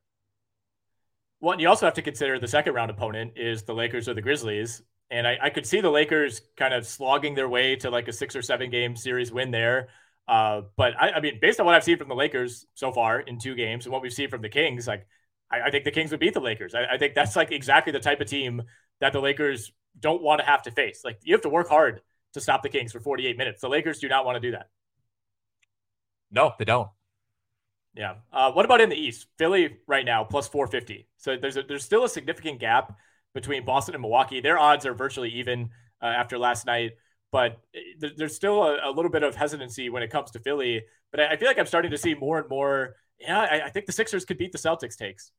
[1.42, 4.14] Well, and you also have to consider the second round opponent is the Lakers or
[4.14, 7.90] the Grizzlies, and I, I could see the Lakers kind of slogging their way to
[7.90, 9.90] like a six or seven game series win there.
[10.28, 13.20] Uh, but I, I, mean, based on what I've seen from the Lakers so far
[13.20, 15.06] in two games and what we've seen from the Kings, like
[15.52, 16.74] I, I think the Kings would beat the Lakers.
[16.74, 18.64] I, I think that's like exactly the type of team
[19.00, 21.02] that the Lakers don't want to have to face.
[21.06, 22.02] Like you have to work hard
[22.34, 23.62] to stop the Kings for 48 minutes.
[23.62, 24.70] The Lakers do not want to do that.
[26.32, 26.90] No, they don't.
[27.96, 28.16] Yeah.
[28.34, 29.28] Uh, what about in the East?
[29.38, 31.08] Philly right now plus 450.
[31.18, 32.98] So there's a, there's still a significant gap
[33.36, 34.42] between Boston and Milwaukee.
[34.42, 35.70] Their odds are virtually even
[36.02, 36.94] uh, after last night,
[37.32, 40.84] but eh, there's still a, a, little bit of hesitancy when it comes to Philly.
[41.12, 42.96] But I, I feel like I'm starting to see more and more.
[43.20, 45.32] Yeah, I, I think the Sixers could beat the Celtics takes.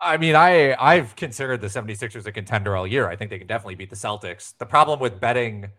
[0.00, 3.08] I mean, I I've considered the 76ers a contender all year.
[3.08, 4.56] I think they can definitely beat the Celtics.
[4.58, 5.70] The problem with betting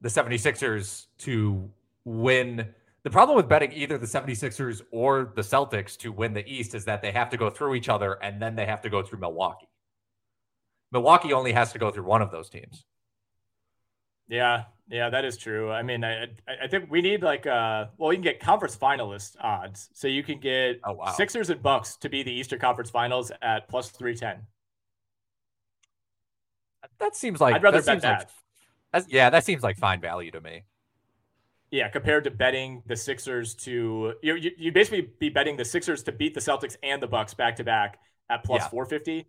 [0.00, 1.70] the 76ers to
[2.04, 2.68] win
[3.08, 6.84] the problem with betting either the 76ers or the Celtics to win the East is
[6.84, 9.18] that they have to go through each other and then they have to go through
[9.18, 9.70] Milwaukee.
[10.92, 12.84] Milwaukee only has to go through one of those teams.
[14.28, 15.70] Yeah, yeah, that is true.
[15.70, 16.26] I mean, I
[16.62, 19.88] I think we need like uh well, you can get conference finalist odds.
[19.94, 21.12] So you can get oh, wow.
[21.12, 24.44] Sixers and Bucks to be the Eastern Conference Finals at plus 310.
[26.98, 28.30] That seems like I'd rather bet that.
[28.92, 30.64] Like, yeah, that seems like fine value to me.
[31.70, 36.02] Yeah, compared to betting the Sixers to you you you basically be betting the Sixers
[36.04, 37.98] to beat the Celtics and the Bucks back to back
[38.30, 38.68] at plus yeah.
[38.68, 39.26] 450.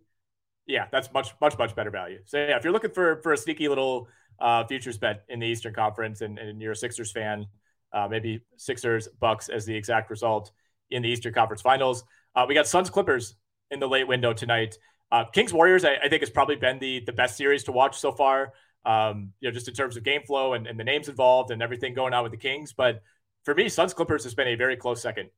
[0.66, 2.20] Yeah, that's much much much better value.
[2.24, 5.46] So yeah, if you're looking for for a sneaky little uh, futures bet in the
[5.46, 7.46] Eastern Conference, and, and you're a Sixers fan,
[7.92, 10.52] uh, maybe Sixers Bucks as the exact result
[10.90, 12.04] in the Eastern Conference Finals.
[12.34, 13.34] Uh, we got Suns Clippers
[13.70, 14.78] in the late window tonight.
[15.12, 17.98] Uh, Kings Warriors, I, I, think, has probably been the the best series to watch
[17.98, 18.52] so far.
[18.84, 21.62] Um, you know, just in terms of game flow and, and the names involved and
[21.62, 22.72] everything going on with the Kings.
[22.72, 23.02] But
[23.44, 25.30] for me, Suns Clippers has been a very close second.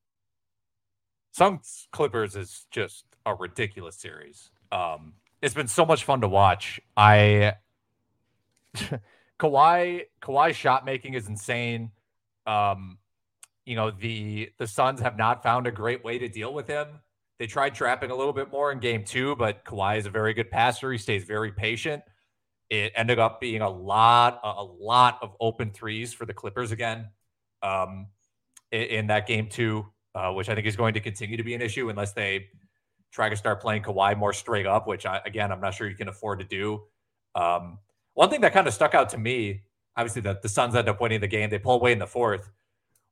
[1.32, 4.50] Suns Clippers is just a ridiculous series.
[4.70, 6.80] Um, it's been so much fun to watch.
[6.96, 7.54] I
[9.38, 11.90] Kawhi Kawhi shot making is insane.
[12.46, 12.98] Um,
[13.64, 16.86] you know the the Suns have not found a great way to deal with him.
[17.38, 20.34] They tried trapping a little bit more in game two, but Kawhi is a very
[20.34, 20.92] good passer.
[20.92, 22.02] He stays very patient.
[22.72, 27.10] It ended up being a lot, a lot of open threes for the Clippers again
[27.62, 28.06] um,
[28.70, 31.60] in, that game too, uh, which I think is going to continue to be an
[31.60, 32.46] issue unless they
[33.12, 35.94] try to start playing Kawhi more straight up, which I, again, I'm not sure you
[35.94, 36.84] can afford to do.
[37.34, 37.78] Um,
[38.14, 39.64] one thing that kind of stuck out to me,
[39.94, 41.50] obviously, that the Suns end up winning the game.
[41.50, 42.48] They pull away in the fourth.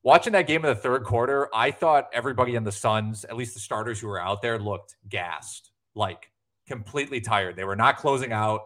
[0.02, 3.52] Watching that game in the third quarter, I thought everybody in the Suns, at least
[3.52, 6.30] the starters who were out there, looked gassed, like
[6.66, 7.56] completely tired.
[7.56, 8.62] They were not closing out,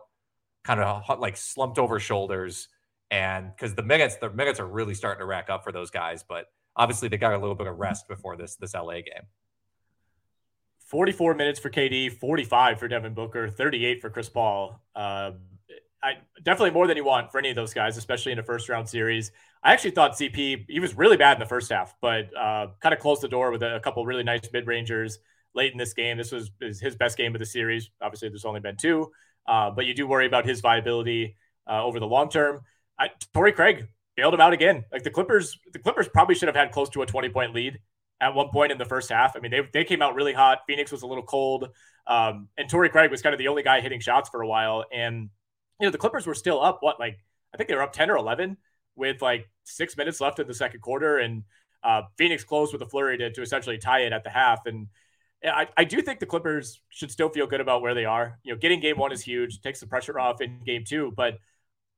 [0.65, 2.69] kind of like slumped over shoulders.
[3.11, 6.25] And because the minutes, the minutes are really starting to rack up for those guys.
[6.27, 9.27] But obviously, they got a little bit of rest before this this LA game.
[10.87, 14.81] 44 minutes for KD, 45 for Devin Booker, 38 for Chris Paul.
[14.95, 15.33] Uh,
[16.03, 18.69] I definitely more than you want for any of those guys, especially in a first
[18.69, 19.33] round series.
[19.63, 22.93] I actually thought CP he was really bad in the first half, but uh, kind
[22.93, 25.19] of closed the door with a, a couple really nice mid rangers
[25.55, 26.19] late in this game.
[26.19, 27.91] This was his best game of the series.
[28.03, 29.11] Obviously, there's only been two,
[29.47, 31.37] uh, but you do worry about his viability
[31.69, 32.61] uh, over the long term.
[32.99, 34.85] I, Torrey Craig bailed him out again.
[34.93, 37.79] Like the Clippers, the Clippers probably should have had close to a 20 point lead
[38.21, 39.37] at one point in the first half.
[39.37, 40.61] I mean, they, they came out really hot.
[40.67, 41.71] Phoenix was a little cold.
[42.07, 44.85] Um, and Torrey Craig was kind of the only guy hitting shots for a while.
[44.93, 45.31] And,
[45.81, 47.19] you know, the Clippers were still up, what, like,
[47.53, 48.57] I think they were up 10 or 11
[48.97, 51.19] with like six minutes left in the second quarter.
[51.19, 51.43] And
[51.83, 54.67] uh, Phoenix closed with a flurry to, to essentially tie it at the half.
[54.67, 54.89] And
[55.43, 58.39] I, I do think the Clippers should still feel good about where they are.
[58.43, 61.13] You know, getting game one is huge, takes the pressure off in game two.
[61.17, 61.39] But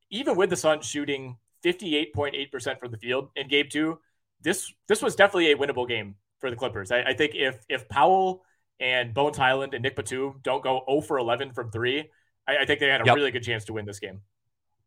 [0.09, 3.99] even with the Suns shooting 58.8% from the field in game two,
[4.41, 6.91] this this was definitely a winnable game for the Clippers.
[6.91, 8.43] I, I think if if Powell
[8.79, 12.09] and Bones Hyland and Nic Batum don't go 0 for 11 from three,
[12.47, 13.15] I, I think they had a yep.
[13.15, 14.21] really good chance to win this game.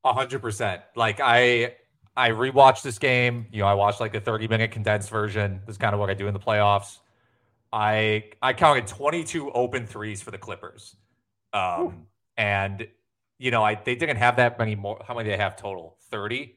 [0.04, 0.82] A hundred percent.
[0.94, 1.74] Like I
[2.16, 3.46] I rewatched this game.
[3.52, 5.60] You know, I watched like the 30 minute condensed version.
[5.66, 6.98] This is kind of what I do in the playoffs.
[7.72, 10.96] I I counted 22 open threes for the Clippers.
[11.52, 12.06] Um,
[12.36, 12.86] and
[13.38, 15.02] you know, I they didn't have that many more.
[15.06, 15.96] How many did they have total?
[16.10, 16.56] 30.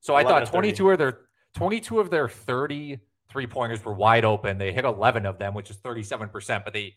[0.00, 1.20] So I thought 22 of their
[1.54, 3.00] 22 of their 30
[3.30, 4.58] three pointers were wide open.
[4.58, 6.64] They hit 11 of them, which is 37%.
[6.64, 6.94] But they,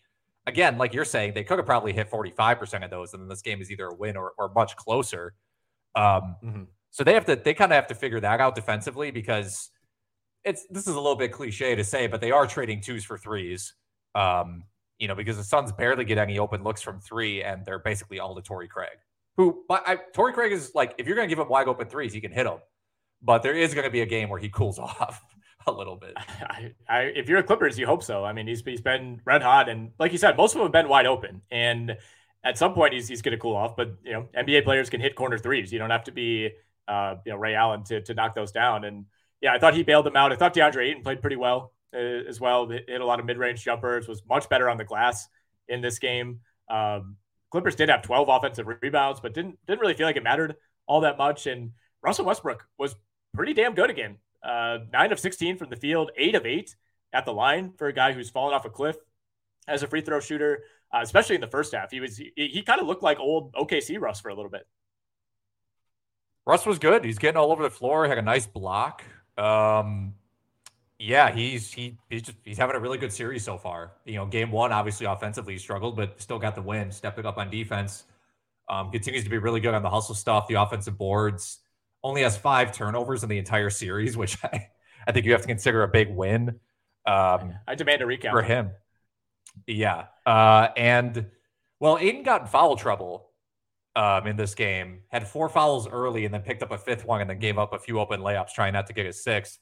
[0.47, 3.13] again, like you're saying, they could have probably hit 45% of those.
[3.13, 5.35] And then this game is either a win or, or much closer.
[5.95, 6.63] Um, mm-hmm.
[6.89, 9.69] So they have to, they kind of have to figure that out defensively because
[10.43, 13.17] it's, this is a little bit cliche to say, but they are trading twos for
[13.17, 13.73] threes.
[14.15, 14.63] Um,
[14.99, 18.19] you know, because the Suns barely get any open looks from three, and they're basically
[18.19, 18.97] all to Torrey Craig,
[19.35, 21.87] who, but I, Torrey Craig is like, if you're going to give him wide open
[21.87, 22.59] threes, he can hit them
[23.23, 25.23] but there is going to be a game where he cools off
[25.65, 26.13] a little bit.
[26.17, 28.23] I, I, if you're a Clippers, you hope so.
[28.23, 30.73] I mean, he's he's been red hot, and like you said, most of them have
[30.73, 31.97] been wide open, and
[32.43, 33.75] at some point he's he's going to cool off.
[33.75, 35.71] But you know, NBA players can hit corner threes.
[35.71, 36.51] You don't have to be
[36.87, 38.83] uh, you know Ray Allen to to knock those down.
[38.83, 39.05] And
[39.43, 40.31] yeah, I thought he bailed them out.
[40.31, 42.65] I thought DeAndre Ayton played pretty well uh, as well.
[42.69, 44.07] Hit a lot of mid range jumpers.
[44.07, 45.27] Was much better on the glass
[45.67, 46.39] in this game.
[46.69, 47.17] Um,
[47.51, 50.55] Clippers did have 12 offensive rebounds, but didn't didn't really feel like it mattered
[50.87, 51.45] all that much.
[51.45, 51.71] And
[52.01, 52.95] Russell Westbrook was
[53.33, 54.17] pretty damn good again.
[54.41, 56.75] Uh, nine of 16 from the field, eight of eight
[57.11, 58.95] at the line for a guy who's fallen off a cliff
[59.67, 60.63] as a free throw shooter,
[60.93, 61.91] uh, especially in the first half.
[61.91, 64.65] He was he, he kind of looked like old OKC Russ for a little bit.
[66.45, 67.03] Russ was good.
[67.03, 68.07] He's getting all over the floor.
[68.07, 69.03] Had a nice block.
[69.37, 70.13] Um,
[70.99, 73.93] yeah, he's he he's just he's having a really good series so far.
[74.05, 76.91] You know, game one obviously offensively struggled, but still got the win.
[76.91, 78.03] Stepping up on defense,
[78.69, 81.59] um, continues to be really good on the hustle stuff, the offensive boards
[82.03, 84.69] only has five turnovers in the entire series, which I,
[85.07, 86.59] I think you have to consider a big win.
[87.05, 88.71] Um, I demand a recount for him.
[89.67, 90.05] Yeah.
[90.25, 91.27] Uh, and
[91.79, 93.29] well, Ayton got in foul trouble
[93.95, 97.21] um, in this game, had four fouls early and then picked up a fifth one
[97.21, 99.59] and then gave up a few open layups trying not to get a sixth.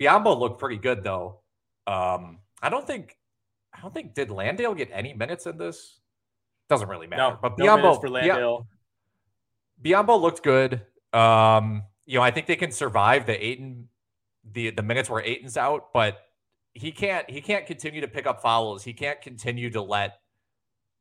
[0.00, 1.40] Biyombo looked pretty good though.
[1.86, 3.16] Um, I don't think
[3.72, 6.00] I don't think did Landale get any minutes in this?
[6.68, 7.22] Doesn't really matter.
[7.22, 8.66] No, but Biyombo no for Landale.
[9.82, 10.82] Biyombo looked good.
[11.12, 13.88] Um, you know, I think they can survive the Ayton
[14.52, 16.18] the the minutes where Ayton's out, but
[16.74, 18.84] he can't he can't continue to pick up fouls.
[18.84, 20.18] He can't continue to let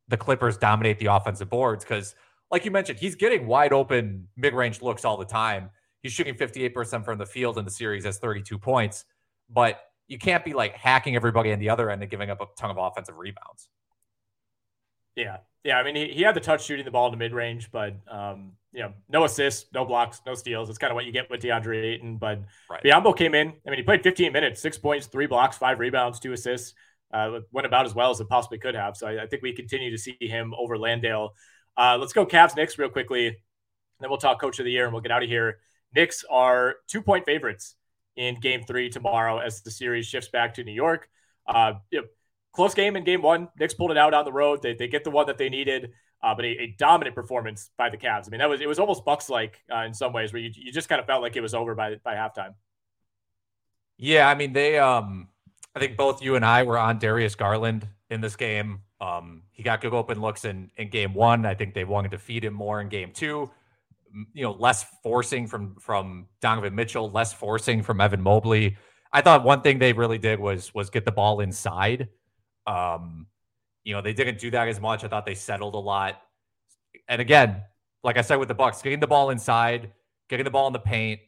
[0.07, 2.15] the Clippers dominate the offensive boards because,
[2.51, 5.69] like you mentioned, he's getting wide open mid range looks all the time.
[6.01, 9.05] He's shooting 58% from the field in the series, has 32 points,
[9.49, 12.45] but you can't be like hacking everybody in the other end and giving up a
[12.57, 13.67] ton of offensive rebounds.
[15.15, 15.37] Yeah.
[15.63, 15.79] Yeah.
[15.79, 17.95] I mean, he, he had the touch shooting the ball in the mid range, but,
[18.07, 20.69] um, you know, no assists, no blocks, no steals.
[20.69, 22.17] It's kind of what you get with DeAndre Ayton.
[22.17, 22.83] But right.
[22.83, 23.53] Biyombo came in.
[23.65, 26.75] I mean, he played 15 minutes, six points, three blocks, five rebounds, two assists.
[27.11, 28.97] Uh, went about as well as it possibly could have.
[28.97, 31.33] So I, I think we continue to see him over Landale.
[31.77, 33.37] Uh, let's go Cavs Knicks real quickly.
[33.99, 35.59] Then we'll talk coach of the year and we'll get out of here.
[35.93, 37.75] Knicks are two point favorites
[38.15, 41.09] in game three tomorrow as the series shifts back to New York.
[41.47, 42.07] Uh, you know,
[42.53, 43.49] close game in game one.
[43.59, 44.61] Knicks pulled it out on the road.
[44.61, 45.91] They, they get the one that they needed,
[46.23, 48.27] uh, but a, a, dominant performance by the Cavs.
[48.27, 50.51] I mean, that was it was almost Bucks like uh, in some ways, where you,
[50.53, 52.55] you just kind of felt like it was over by by halftime.
[53.97, 54.79] Yeah, I mean they.
[54.79, 55.29] Um,
[55.75, 58.81] I think both you and I were on Darius Garland in this game.
[59.01, 61.45] Um, he got good open looks in in game one.
[61.45, 63.49] I think they wanted to feed him more in game two.
[64.33, 68.77] You know, less forcing from from Donovan Mitchell, less forcing from Evan Mobley.
[69.11, 72.09] I thought one thing they really did was was get the ball inside
[72.67, 73.27] um,
[73.83, 75.03] you know, they didn't do that as much.
[75.03, 76.21] I thought they settled a lot.
[77.07, 77.61] And again,
[78.03, 79.91] like I said with the Bucks, getting the ball inside,
[80.29, 81.19] getting the ball in the paint,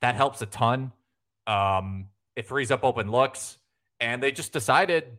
[0.00, 0.92] that helps a ton.
[1.46, 3.58] Um, it frees up open looks,
[4.00, 5.18] and they just decided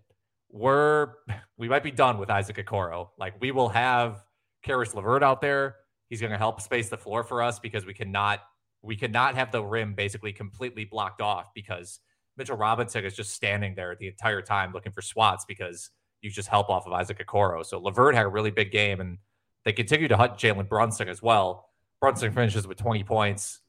[0.50, 1.14] we're
[1.58, 3.10] we might be done with Isaac Okoro.
[3.18, 4.24] Like we will have
[4.64, 5.76] Caris LeVert out there.
[6.10, 8.40] He's going to help space the floor for us because we cannot
[8.82, 12.00] we cannot have the rim basically completely blocked off because
[12.38, 15.92] Mitchell Robinson is just standing there the entire time looking for swats because
[16.22, 17.66] you just help off of Isaac Okoro.
[17.66, 19.18] So LeVert had a really big game, and
[19.66, 21.70] they continue to hunt Jalen Brunson as well.
[22.02, 23.60] Brunson finishes with 20 points.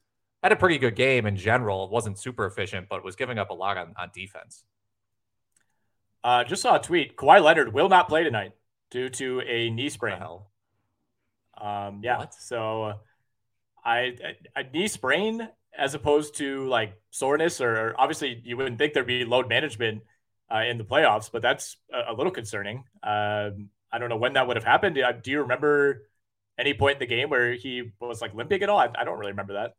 [0.41, 1.85] Had a pretty good game in general.
[1.85, 4.63] It wasn't super efficient, but was giving up a lot on, on defense.
[6.23, 7.15] Uh, just saw a tweet.
[7.15, 8.53] Kawhi Leonard will not play tonight
[8.89, 10.21] due to a knee sprain.
[11.59, 12.17] Um, yeah.
[12.17, 12.33] What?
[12.33, 12.93] So
[13.83, 14.15] I,
[14.55, 15.47] a knee sprain
[15.77, 20.03] as opposed to like soreness or, obviously you wouldn't think there'd be load management
[20.53, 22.83] uh, in the playoffs, but that's a, a little concerning.
[23.03, 24.95] Um, I don't know when that would have happened.
[24.95, 26.07] Do, do, you remember
[26.57, 28.77] any point in the game where he was like limping at all?
[28.77, 29.75] I, I don't really remember that.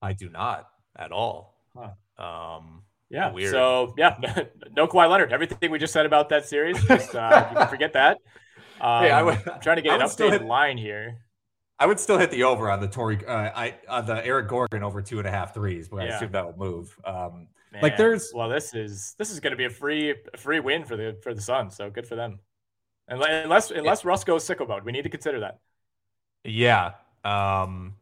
[0.00, 1.54] I do not at all.
[1.76, 1.90] Huh.
[2.22, 2.82] Um,
[3.12, 3.30] yeah.
[3.30, 3.52] Weird.
[3.52, 4.16] So yeah,
[4.76, 5.32] no Kawhi Leonard.
[5.32, 8.18] Everything we just said about that series, just uh, you can forget that.
[8.80, 11.18] Um, hey, I am trying to get an updated line here.
[11.78, 14.82] I would still hit the over on the Torrey, uh, I on the Eric Gordon
[14.82, 16.12] over two and a half threes, but yeah.
[16.12, 16.96] I assume that will move.
[17.04, 17.48] Um,
[17.80, 20.96] like there's well, this is this is going to be a free free win for
[20.96, 22.38] the for the Suns, so good for them.
[23.08, 25.58] Unless unless Russ goes sicko mode, we need to consider that.
[26.44, 26.92] Yeah,
[27.24, 27.94] um,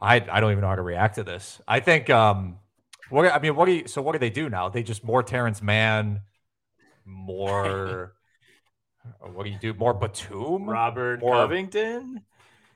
[0.00, 1.60] I I don't even know how to react to this.
[1.68, 2.58] I think um,
[3.10, 3.88] what I mean, what do you?
[3.88, 4.68] So what do they do now?
[4.68, 6.20] They just more Terance Mann,
[7.04, 8.14] more.
[9.20, 9.74] what do you do?
[9.74, 12.22] More Batum, Robert more, Covington.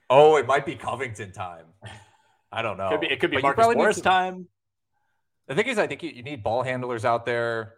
[0.09, 1.67] Oh, it might be Covington time.
[2.51, 2.91] I don't know.
[2.91, 4.49] Could be, it could be but Marcus Morris to, time.
[5.49, 7.75] The thing is, I think you, you, need ball handlers out there.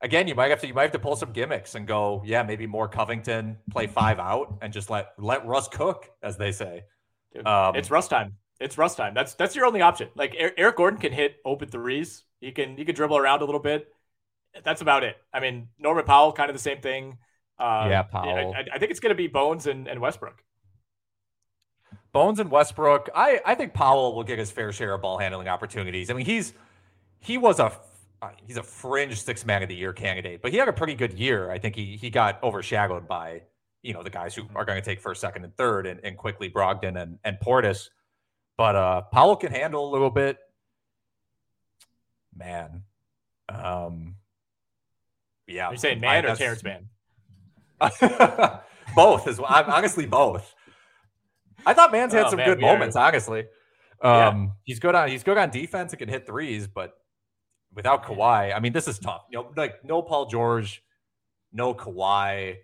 [0.00, 2.42] Again, you might have to you might have to pull some gimmicks and go, yeah,
[2.42, 6.84] maybe more Covington, play five out, and just let let Russ cook, as they say.
[7.34, 8.34] Dude, um, it's Russ time.
[8.60, 9.14] It's Russ time.
[9.14, 10.08] That's that's your only option.
[10.16, 12.24] Like Eric Gordon can hit open threes.
[12.40, 13.88] He can he can dribble around a little bit.
[14.64, 15.16] That's about it.
[15.32, 17.18] I mean, Norman Powell, kind of the same thing.
[17.58, 18.54] Uh, yeah, Powell.
[18.54, 20.42] I, I, think it's going to be Bones and, and Westbrook.
[22.12, 23.10] Bones and Westbrook.
[23.14, 26.10] I, I think Powell will get his fair share of ball handling opportunities.
[26.10, 26.52] I mean, he's
[27.20, 27.72] he was a
[28.44, 31.12] he's a fringe six man of the year candidate, but he had a pretty good
[31.12, 31.50] year.
[31.50, 33.42] I think he he got overshadowed by
[33.82, 36.16] you know the guys who are going to take first, second, and third, and, and
[36.16, 37.90] Quickley Brogdon and and Portis.
[38.58, 40.36] But uh, Powell can handle a little bit.
[42.36, 42.82] Man,
[43.48, 44.16] um,
[45.46, 45.70] yeah.
[45.70, 46.88] You're saying man I, or Terance Mann?
[48.94, 49.48] both as well.
[49.48, 50.54] Honestly, both.
[51.64, 53.06] I thought man's had oh, some man, good moments, are...
[53.06, 53.46] honestly.
[54.00, 54.46] Um, yeah.
[54.64, 56.94] he's good on he's good on defense and can hit threes, but
[57.74, 59.24] without Kawhi, I mean, this is tough.
[59.30, 60.82] You know, like no Paul George,
[61.52, 62.56] no Kawhi.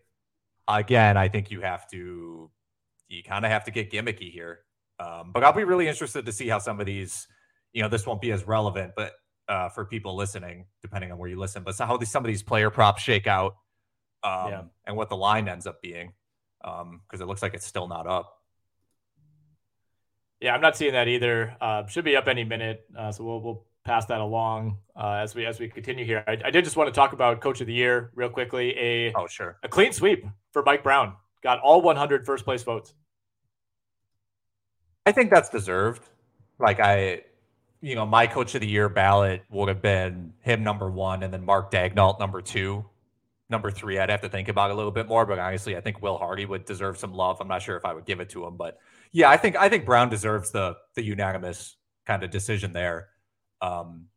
[0.67, 2.51] Again, I think you have to
[3.09, 4.64] you kind of have to get gimmicky here.
[4.99, 7.27] Um, but I'll be really interested to see how some of these,
[7.73, 9.13] you know, this won't be as relevant, but
[9.49, 12.43] uh, for people listening, depending on where you listen, but how these, some of these
[12.43, 13.57] player props shake out
[14.23, 14.63] um, yeah.
[14.87, 16.13] and what the line ends up being,
[16.63, 18.39] because um, it looks like it's still not up.
[20.41, 21.57] Yeah, I'm not seeing that either.
[21.61, 25.35] Uh, should be up any minute, uh, so we'll we'll pass that along uh, as
[25.35, 26.25] we as we continue here.
[26.27, 28.77] I, I, did just want to talk about Coach of the Year real quickly.
[28.79, 31.15] A oh sure, a clean sweep for Mike Brown.
[31.43, 32.95] Got all 100 first place votes.
[35.07, 36.03] I think that's deserved.
[36.59, 37.23] Like I,
[37.81, 41.33] you know, my Coach of the Year ballot would have been him number one, and
[41.33, 42.85] then Mark Daigneault number two.
[43.51, 46.01] Number three, I'd have to think about a little bit more, but honestly, I think
[46.03, 47.39] Will Hardy would deserve some love.
[47.41, 48.79] I'm not sure if I would give it to him, but
[49.13, 51.77] yeah, I think I think Brown deserves the the unanimous
[52.07, 53.09] kind of decision there.
[53.61, 54.09] Um,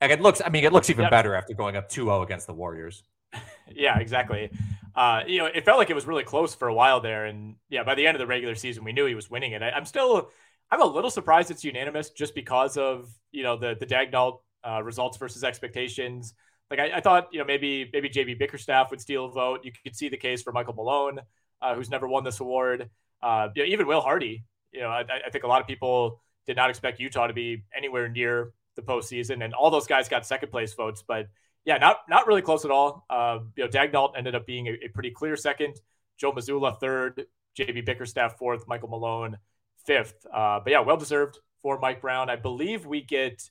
[0.00, 2.54] And it looks, I mean, it looks even better after going up 2-0 against the
[2.54, 3.02] Warriors.
[3.74, 4.50] Yeah, exactly.
[4.98, 7.54] Uh, you know, it felt like it was really close for a while there, and
[7.70, 9.62] yeah, by the end of the regular season, we knew he was winning it.
[9.62, 10.28] I, I'm still,
[10.72, 14.82] I'm a little surprised it's unanimous just because of you know the the Daigneault uh,
[14.82, 16.34] results versus expectations.
[16.68, 19.60] Like I, I thought, you know, maybe maybe JB Bickerstaff would steal a vote.
[19.62, 21.20] You could see the case for Michael Malone,
[21.62, 22.90] uh, who's never won this award.
[23.22, 24.42] Uh, you know, even Will Hardy.
[24.72, 27.62] You know, I, I think a lot of people did not expect Utah to be
[27.72, 31.28] anywhere near the postseason, and all those guys got second place votes, but
[31.64, 33.04] yeah, not not really close at all.
[33.10, 35.80] Uh, you know, Daigneault ended up being a, a pretty clear second.
[36.16, 37.26] Joe Mazzulla third,
[37.58, 39.38] JB Bickerstaff fourth, Michael Malone
[39.84, 40.26] fifth.
[40.32, 42.30] Uh, but yeah, well deserved for Mike Brown.
[42.30, 43.42] I believe we get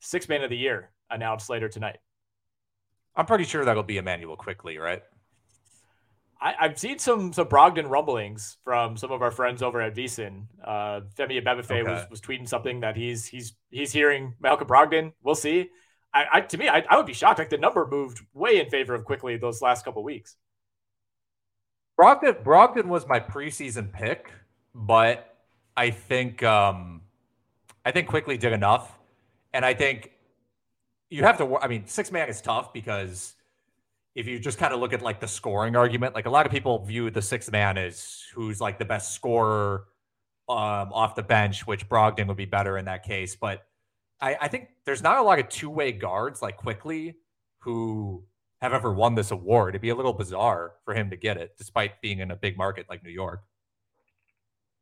[0.00, 1.98] six man of the year announced later tonight.
[3.16, 5.02] I'm pretty sure that'll be Immanuel Quickley, right?
[6.40, 10.46] I, I've seen some some Brogdon rumblings from some of our friends over at VSiN.
[10.62, 15.12] Uh, Femi Abebefe was, was tweeting something that he's he's he's hearing Malcolm Brogdon.
[15.22, 15.70] We'll see.
[16.14, 17.38] I, I to me, I, I would be shocked.
[17.38, 20.36] Like the number moved way in favor of Quickley those last couple weeks.
[22.00, 24.30] Brogdon, Brogdon was my preseason pick,
[24.74, 25.36] but
[25.76, 27.02] I think um,
[27.84, 28.98] I think Quickley did enough,
[29.52, 30.12] and I think
[31.10, 31.56] you have to.
[31.58, 33.34] I mean, six man is tough because
[34.14, 36.50] if you just kind of look at like the scoring argument, like a lot of
[36.50, 39.84] people view the sixth man as who's like the best scorer
[40.48, 43.36] um, off the bench, which Brogdon would be better in that case.
[43.36, 43.67] But
[44.20, 47.16] I, I think there's not a lot of two way guards like Quickley
[47.60, 48.24] who
[48.60, 49.70] have ever won this award.
[49.74, 52.56] It'd be a little bizarre for him to get it, despite being in a big
[52.56, 53.42] market like New York.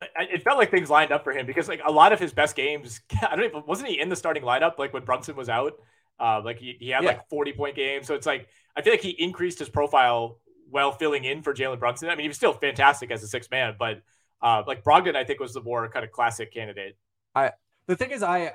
[0.03, 2.33] I, it felt like things lined up for him because like a lot of his
[2.33, 5.49] best games, I don't even wasn't he in the starting lineup like when Brunson was
[5.49, 5.75] out.
[6.19, 7.07] Uh, like he, he had Yeah.
[7.07, 8.07] like 40 point games.
[8.07, 10.39] So it's like I feel like he increased his profile
[10.71, 12.09] while filling in for Jalen Brunson.
[12.09, 14.03] I mean, he was still fantastic as a six man, but
[14.43, 16.97] uh, like Brogdon, I think was the more kind of classic candidate.
[17.35, 17.53] I
[17.87, 18.55] the thing is, I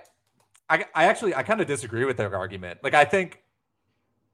[0.72, 2.80] I, I actually I kind of disagree with their argument.
[2.82, 3.44] Like I think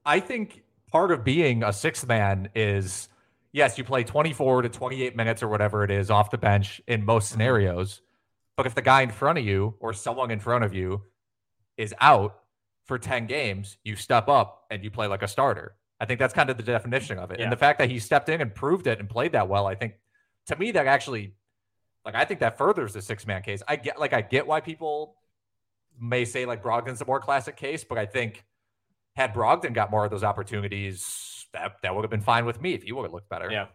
[0.06, 3.10] I think part of being a sixth man is
[3.52, 7.04] yes, you play 24 to 28 minutes or whatever it is off the bench in
[7.04, 7.34] most mm-hmm.
[7.34, 8.02] scenarios.
[8.56, 11.04] But if the guy in front of you or someone in front of you
[11.76, 12.40] is out
[12.86, 15.76] for 10 games, you step up and you play like a starter.
[16.00, 17.40] I think that's kind of the definition of it.
[17.40, 17.46] Yeah.
[17.46, 19.74] And the fact that he stepped in and proved it and played that well, I
[19.74, 19.94] think
[20.48, 21.34] to me that actually
[22.06, 23.64] like I think that furthers the six man case.
[23.68, 25.17] I get like I get why people
[26.00, 28.44] may say like Brogdon's a more classic case, but I think
[29.16, 32.74] had Brogdon got more of those opportunities, that that would have been fine with me
[32.74, 33.50] if he would have looked better.
[33.52, 33.68] Yeah.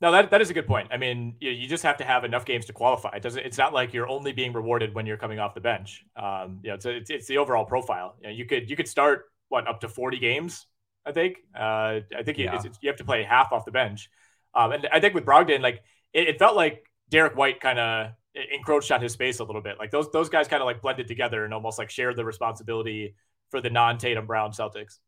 [0.00, 0.88] No, that, that is a good point.
[0.90, 3.10] I mean, you, you just have to have enough games to qualify.
[3.16, 3.46] It doesn't.
[3.46, 6.04] It's not like you're only being rewarded when you're coming off the bench.
[6.16, 8.16] Um, you know, it's, it's it's the overall profile.
[8.20, 10.66] You, know, you could you could start what up to 40 games.
[11.06, 11.38] I think.
[11.56, 12.56] Uh, I think you, Yeah.
[12.56, 14.10] it's, it's- you have to play half off the bench.
[14.54, 18.10] Um, and I think with Brogdon, like it, it felt like Derrick White kind of
[18.34, 19.78] encroached on his space a little bit.
[19.78, 23.14] Like those those guys kind of like blended together and almost like shared the responsibility
[23.50, 24.98] for the non Tatum Brown Celtics.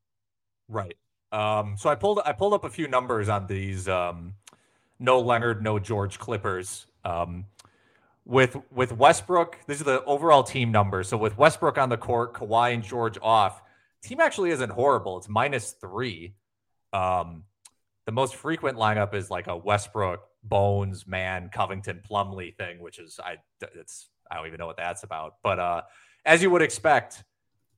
[0.69, 0.97] Right.
[1.33, 4.35] Um, so I pulled I pulled up a few numbers on these um,
[4.99, 6.87] no Leonard, no George Clippers.
[7.05, 7.47] Um,
[8.25, 11.09] with with Westbrook, these are the overall team numbers.
[11.09, 13.63] So with Westbrook on the court, Kawhi and George off,
[14.03, 15.19] team actually isn't horrible.
[15.19, 16.35] It's minus three.
[16.93, 17.45] Um,
[18.07, 23.19] the most frequent lineup is like a Westbrook, Bones, Mann, Covington, Plumlee thing, which is
[23.23, 23.37] I
[23.75, 25.37] it's I don't even know what that's about.
[25.43, 25.83] But uh,
[26.25, 27.25] as you would expect,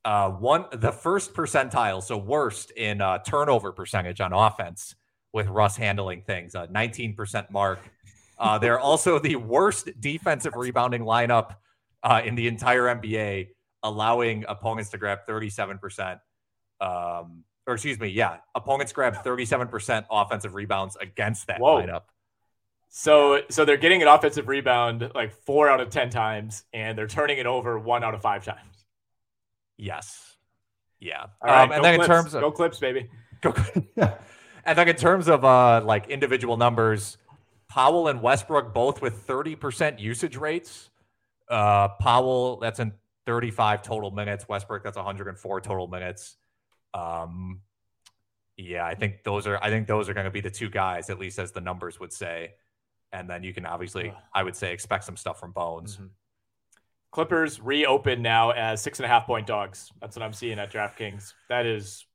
[0.05, 4.95] uh, one the first percentile, so worst in uh, turnover percentage on offense
[5.33, 7.81] with Russ handling things, a 19% mark.
[8.39, 11.57] Uh, they're also the worst defensive rebounding lineup
[12.03, 13.49] uh, in the entire NBA,
[13.83, 16.21] allowing opponents to grab 37%.
[16.81, 21.83] Um, or excuse me, yeah, opponents grab 37% offensive rebounds against that Whoa.
[21.83, 22.03] lineup.
[22.89, 27.07] So so they're getting an offensive rebound like four out of ten times, and they're
[27.07, 28.85] turning it over one out of five times.
[29.77, 30.37] Yes.
[30.99, 31.27] Yeah.
[31.43, 33.09] Right, um, and then in terms of go clips, baby.
[33.43, 33.55] Go-
[34.65, 37.19] and then in terms of uh like individual numbers,
[37.69, 40.91] Powell and Westbrook both with 30% usage rates.
[41.51, 42.93] Uh Powell, that's in
[43.27, 44.49] 35 total minutes.
[44.49, 46.37] Westbrook, that's 104 total minutes.
[46.95, 47.61] Um
[48.57, 51.11] yeah, I think those are I think those are going to be the two guys,
[51.11, 52.53] at least as the numbers would say.
[53.17, 55.97] And then you can obviously, I would say, expect some stuff from Bones.
[55.97, 56.11] Mhm.
[57.13, 59.91] Clippers reopen now as six and a half point dogs.
[60.01, 61.33] That's what I'm seeing at DraftKings.
[61.49, 62.07] That is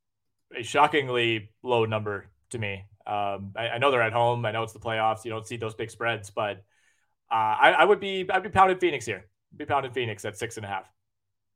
[0.55, 2.85] a shockingly low number to me.
[3.07, 4.45] Um, I, I know they're at home.
[4.45, 5.25] I know it's the playoffs.
[5.25, 6.57] You don't see those big spreads, but
[7.31, 9.25] uh, I, I would be I'd be pounding Phoenix here.
[9.57, 10.87] Be pounding Phoenix at six and a half.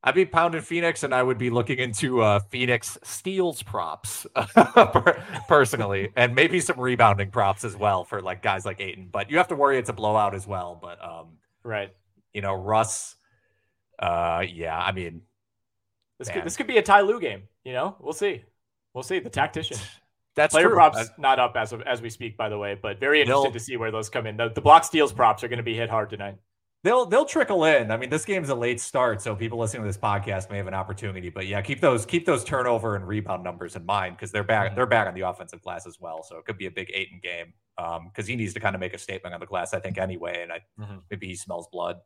[0.06, 4.24] I'd be pounding Phoenix, and I would be looking into uh, Phoenix steals props
[5.48, 9.08] personally, and maybe some rebounding props as well for like guys like Ayton.
[9.10, 10.78] But you have to worry it's a blowout as well.
[10.80, 11.92] But um, Right.
[12.32, 13.16] you know, Russ,
[13.98, 15.22] uh, yeah, I mean,
[16.18, 16.36] This Man.
[16.36, 17.42] could this could be a Ty Lue game.
[17.64, 18.42] You know, we'll see.
[18.94, 19.18] We'll see.
[19.18, 19.78] The tactician.
[20.36, 20.74] That's Player true.
[20.74, 23.58] props not up as of, as we speak, by the way, but very interested to
[23.58, 24.36] see where those come in.
[24.36, 26.36] The, the block steals props are going to be hit hard tonight.
[26.82, 27.90] They'll they'll trickle in.
[27.90, 30.68] I mean, this game's a late start, so people listening to this podcast may have
[30.68, 31.30] an opportunity.
[31.30, 34.76] But yeah, keep those keep those turnover and rebound numbers in mind because they're back
[34.76, 36.22] they're back on the offensive glass as well.
[36.22, 37.54] So it could be a big Ayton game
[38.04, 40.42] because he needs to kind of make a statement on the glass, I think, anyway.
[40.42, 41.02] And I Mhm.
[41.10, 41.96] maybe he smells blood.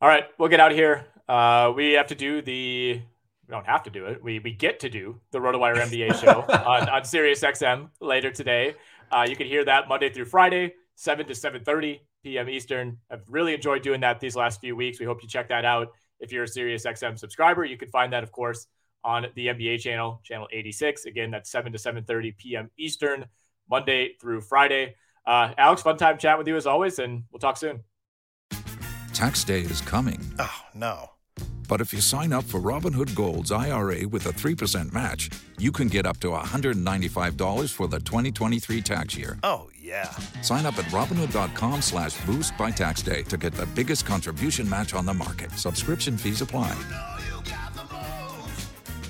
[0.00, 1.06] All right, we'll get out of here.
[1.28, 3.02] Uh, we have to do the.
[3.48, 4.22] We don't have to do it.
[4.22, 8.74] We we get to do the RotoWire NBA show on, on Sirius XM later today.
[9.12, 12.48] Uh, you can hear that Monday through Friday, seven to seven thirty p.m.
[12.48, 12.98] Eastern.
[13.08, 14.98] I've really enjoyed doing that these last few weeks.
[14.98, 15.92] We hope you check that out.
[16.18, 18.66] If you're a Sirius XM subscriber, you can find that, of course,
[19.04, 21.04] on the NBA channel, channel 86.
[21.04, 22.70] Again, that's 7 to 7:30 p.m.
[22.76, 23.26] Eastern,
[23.70, 24.96] Monday through Friday.
[25.24, 27.84] Uh, Alex, fun time chat with you as always, and we'll talk soon.
[29.12, 30.20] Tax day is coming.
[30.40, 31.10] Oh, no.
[31.68, 35.88] But if you sign up for Robinhood Gold's IRA with a 3% match, you can
[35.88, 39.38] get up to $195 for the 2023 tax year.
[39.42, 40.10] Oh, yeah.
[40.42, 44.94] Sign up at Robinhood.com slash boost by tax day to get the biggest contribution match
[44.94, 45.52] on the market.
[45.52, 46.76] Subscription fees apply.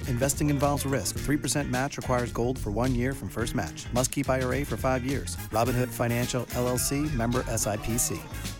[0.09, 1.18] Investing involves risk.
[1.18, 3.87] 3% match requires gold for one year from first match.
[3.93, 5.37] Must keep IRA for five years.
[5.51, 8.56] Robinhood Financial LLC member SIPC.